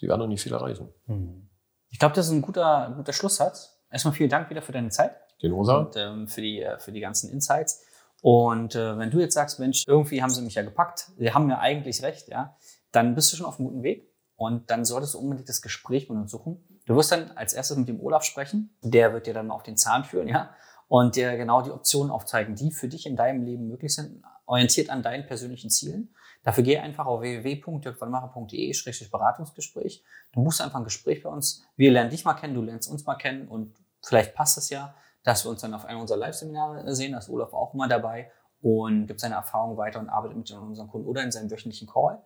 die 0.00 0.08
werden 0.08 0.20
noch 0.20 0.26
nicht 0.26 0.42
viel 0.42 0.52
erreichen. 0.52 0.88
Mhm. 1.06 1.48
Ich 1.90 1.98
glaube, 1.98 2.14
das 2.14 2.26
ist 2.26 2.32
ein 2.32 2.42
guter, 2.42 2.92
guter 2.96 3.12
Schlusssatz. 3.12 3.78
Erstmal 3.90 4.14
vielen 4.14 4.30
Dank 4.30 4.50
wieder 4.50 4.62
für 4.62 4.72
deine 4.72 4.90
Zeit. 4.90 5.16
Genosa. 5.40 5.76
Und 5.76 5.96
ähm, 5.96 6.28
für, 6.28 6.40
die, 6.40 6.62
äh, 6.62 6.78
für 6.78 6.92
die 6.92 7.00
ganzen 7.00 7.30
Insights. 7.30 7.84
Und 8.22 8.74
äh, 8.74 8.98
wenn 8.98 9.10
du 9.10 9.20
jetzt 9.20 9.34
sagst, 9.34 9.60
Mensch, 9.60 9.84
irgendwie 9.86 10.22
haben 10.22 10.30
sie 10.30 10.42
mich 10.42 10.54
ja 10.54 10.62
gepackt, 10.62 11.10
sie 11.16 11.32
haben 11.32 11.46
mir 11.46 11.58
eigentlich 11.58 12.02
recht, 12.02 12.28
ja, 12.28 12.56
dann 12.90 13.14
bist 13.14 13.32
du 13.32 13.36
schon 13.36 13.46
auf 13.46 13.58
einem 13.58 13.68
guten 13.68 13.82
Weg. 13.82 14.10
Und 14.34 14.70
dann 14.70 14.84
solltest 14.84 15.14
du 15.14 15.18
unbedingt 15.18 15.48
das 15.48 15.62
Gespräch 15.62 16.10
mit 16.10 16.18
uns 16.18 16.30
suchen. 16.30 16.62
Du 16.86 16.94
wirst 16.96 17.12
dann 17.12 17.30
als 17.32 17.52
erstes 17.52 17.76
mit 17.76 17.88
dem 17.88 18.00
Olaf 18.00 18.22
sprechen. 18.22 18.76
Der 18.82 19.12
wird 19.12 19.26
dir 19.26 19.34
dann 19.34 19.50
auf 19.50 19.62
den 19.62 19.76
Zahn 19.76 20.04
führen, 20.04 20.28
ja. 20.28 20.50
Und 20.88 21.16
dir 21.16 21.36
genau 21.36 21.62
die 21.62 21.72
Optionen 21.72 22.12
aufzeigen, 22.12 22.54
die 22.54 22.70
für 22.70 22.86
dich 22.88 23.06
in 23.06 23.16
deinem 23.16 23.44
Leben 23.44 23.66
möglich 23.66 23.92
sind, 23.94 24.22
orientiert 24.46 24.88
an 24.90 25.02
deinen 25.02 25.26
persönlichen 25.26 25.70
Zielen. 25.70 26.14
Dafür 26.44 26.62
geh 26.62 26.78
einfach 26.78 27.06
auf 27.06 27.22
www.dirkwannmacher.de-beratungsgespräch. 27.22 30.04
Du 30.32 30.44
buchst 30.44 30.60
einfach 30.60 30.78
ein 30.78 30.84
Gespräch 30.84 31.24
bei 31.24 31.30
uns. 31.30 31.64
Wir 31.76 31.90
lernen 31.90 32.10
dich 32.10 32.24
mal 32.24 32.34
kennen, 32.34 32.54
du 32.54 32.62
lernst 32.62 32.88
uns 32.88 33.04
mal 33.04 33.16
kennen 33.16 33.48
und 33.48 33.74
vielleicht 34.00 34.32
passt 34.34 34.58
es 34.58 34.70
ja, 34.70 34.94
dass 35.24 35.44
wir 35.44 35.50
uns 35.50 35.60
dann 35.60 35.74
auf 35.74 35.84
einem 35.84 36.00
unserer 36.00 36.18
Live-Seminare 36.18 36.94
sehen. 36.94 37.10
Da 37.12 37.18
ist 37.18 37.28
Olaf 37.28 37.52
auch 37.52 37.74
immer 37.74 37.88
dabei 37.88 38.30
und 38.62 39.06
gibt 39.06 39.20
seine 39.20 39.34
Erfahrungen 39.34 39.76
weiter 39.76 39.98
und 39.98 40.08
arbeitet 40.08 40.36
mit 40.36 40.50
unseren 40.52 40.88
Kunden 40.88 41.08
oder 41.08 41.22
in 41.22 41.32
seinem 41.32 41.50
wöchentlichen 41.50 41.88
Call. 41.88 42.22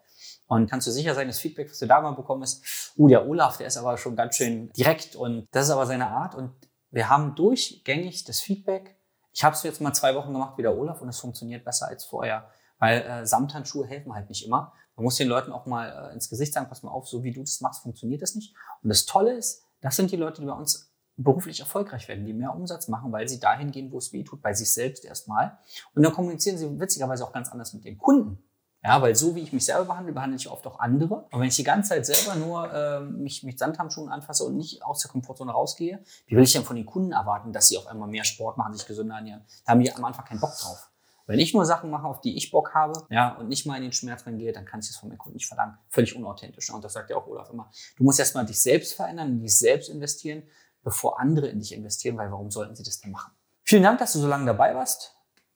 Und 0.47 0.71
kannst 0.71 0.87
du 0.87 0.91
sicher 0.91 1.15
sein, 1.15 1.27
das 1.27 1.39
Feedback, 1.39 1.71
was 1.71 1.79
du 1.79 1.87
da 1.87 1.99
mal 2.01 2.13
bekommen 2.13 2.43
ist, 2.43 2.93
uh, 2.99 3.09
der 3.09 3.27
Olaf, 3.27 3.57
der 3.57 3.69
ist 3.69 3.79
aber 3.79 3.97
schon 3.97 4.17
ganz 4.17 4.37
schön 4.37 4.71
direkt 4.73 5.17
und 5.17 5.49
das 5.53 5.67
ist 5.67 5.71
aber 5.71 5.87
seine 5.87 6.09
Art 6.09 6.35
und 6.35 6.53
wir 6.91 7.09
haben 7.09 7.35
durchgängig 7.35 8.25
das 8.25 8.41
Feedback. 8.41 8.97
Ich 9.33 9.45
habe 9.45 9.55
es 9.55 9.63
jetzt 9.63 9.81
mal 9.81 9.93
zwei 9.93 10.15
Wochen 10.15 10.33
gemacht 10.33 10.59
wie 10.59 10.63
der 10.63 10.77
Olaf 10.77 11.01
und 11.01 11.09
es 11.09 11.21
funktioniert 11.21 11.65
besser 11.65 11.89
als 11.89 12.05
vorher, 12.05 12.51
weil 12.79 13.03
äh, 13.03 13.27
Samthandschuhe 13.27 13.87
helfen 13.87 14.15
halt 14.15 14.29
nicht 14.29 14.45
immer. 14.45 14.73
Man 14.97 15.05
muss 15.05 15.17
den 15.17 15.29
Leuten 15.29 15.53
auch 15.53 15.67
mal 15.67 16.11
äh, 16.11 16.13
ins 16.13 16.29
Gesicht 16.29 16.53
sagen, 16.53 16.69
pass 16.69 16.83
mal 16.83 16.91
auf, 16.91 17.09
so 17.09 17.23
wie 17.23 17.33
du 17.33 17.41
das 17.41 17.61
machst, 17.61 17.83
funktioniert 17.83 18.23
das 18.23 18.35
nicht. 18.35 18.55
Und 18.83 18.89
das 18.89 19.07
Tolle 19.07 19.35
ist, 19.35 19.65
das 19.81 19.97
sind 19.97 20.11
die 20.11 20.17
Leute, 20.17 20.41
die 20.41 20.47
bei 20.47 20.53
uns 20.53 20.93
beruflich 21.17 21.61
erfolgreich 21.61 22.09
werden, 22.09 22.25
die 22.25 22.33
mehr 22.33 22.55
Umsatz 22.55 22.89
machen, 22.89 23.13
weil 23.13 23.29
sie 23.29 23.41
dahin 23.41 23.71
gehen, 23.71 23.93
wo 23.93 23.99
es 23.99 24.13
weh 24.13 24.25
tut, 24.25 24.43
bei 24.43 24.55
sich 24.55 24.73
selbst 24.73 25.05
erstmal. 25.05 25.59
Und 25.95 26.03
dann 26.03 26.13
kommunizieren 26.13 26.59
sie 26.59 26.81
witzigerweise 26.81 27.25
auch 27.25 27.33
ganz 27.33 27.51
anders 27.51 27.73
mit 27.73 27.85
den 27.85 27.99
Kunden. 27.99 28.43
Ja, 28.83 29.03
weil 29.03 29.15
so 29.15 29.35
wie 29.35 29.41
ich 29.41 29.53
mich 29.53 29.67
selber 29.67 29.85
behandle, 29.85 30.13
behandle 30.13 30.37
ich 30.37 30.49
oft 30.49 30.67
auch 30.67 30.79
andere. 30.79 31.27
Und 31.31 31.41
wenn 31.41 31.49
ich 31.49 31.57
die 31.57 31.65
ganze 31.65 31.91
Zeit 31.91 32.07
selber 32.07 32.35
nur 32.37 32.73
äh, 32.73 33.01
mich 33.01 33.43
mit 33.43 33.59
Sandhamschuhen 33.59 34.09
anfasse 34.09 34.45
und 34.45 34.57
nicht 34.57 34.83
aus 34.83 35.01
der 35.03 35.11
Komfortzone 35.11 35.53
rausgehe, 35.53 36.03
wie 36.27 36.37
will 36.37 36.45
ich 36.45 36.53
denn 36.53 36.65
von 36.65 36.77
den 36.77 36.87
Kunden 36.87 37.13
erwarten, 37.13 37.53
dass 37.53 37.69
sie 37.69 37.77
auf 37.77 37.87
einmal 37.87 38.09
mehr 38.09 38.25
Sport 38.25 38.57
machen, 38.57 38.73
sich 38.73 38.87
gesünder 38.87 39.17
ernähren? 39.17 39.45
Da 39.67 39.73
haben 39.73 39.81
die 39.81 39.93
am 39.93 40.05
Anfang 40.05 40.25
keinen 40.25 40.41
Bock 40.41 40.57
drauf. 40.57 40.91
Wenn 41.27 41.39
ich 41.39 41.53
nur 41.55 41.65
Sachen 41.65 41.91
mache, 41.91 42.09
auf 42.09 42.23
die 42.23 42.37
ich 42.37 42.51
Bock 42.51 42.75
habe, 42.75 43.07
ja, 43.09 43.37
und 43.37 43.49
nicht 43.49 43.65
mal 43.67 43.77
in 43.77 43.83
den 43.83 43.93
Schmerz 43.93 44.27
reingehe, 44.27 44.53
dann 44.53 44.65
kann 44.65 44.81
ich 44.81 44.89
das 44.89 44.97
von 44.97 45.11
meinen 45.11 45.19
Kunden 45.19 45.37
nicht 45.37 45.47
verlangen. 45.47 45.79
Völlig 45.89 46.17
unauthentisch. 46.17 46.71
Und 46.71 46.83
das 46.83 46.95
sagt 46.95 47.11
ja 47.11 47.17
auch 47.17 47.27
Olaf 47.29 47.51
immer. 47.51 47.71
Du 47.97 48.03
musst 48.03 48.19
erstmal 48.19 48.47
dich 48.47 48.61
selbst 48.61 48.95
verändern, 48.95 49.29
in 49.29 49.41
dich 49.41 49.57
selbst 49.57 49.91
investieren, 49.91 50.43
bevor 50.83 51.21
andere 51.21 51.47
in 51.49 51.61
dich 51.61 51.73
investieren, 51.73 52.17
weil 52.17 52.33
warum 52.33 52.51
sollten 52.51 52.75
sie 52.75 52.83
das 52.83 53.01
denn 53.01 53.13
machen? 53.13 53.33
Vielen 53.63 53.85
Dank, 53.85 54.01
dass 54.01 54.15
du 54.15 54.19
so 54.19 54.27
lange 54.27 54.47
dabei 54.47 54.75
warst. 54.75 55.20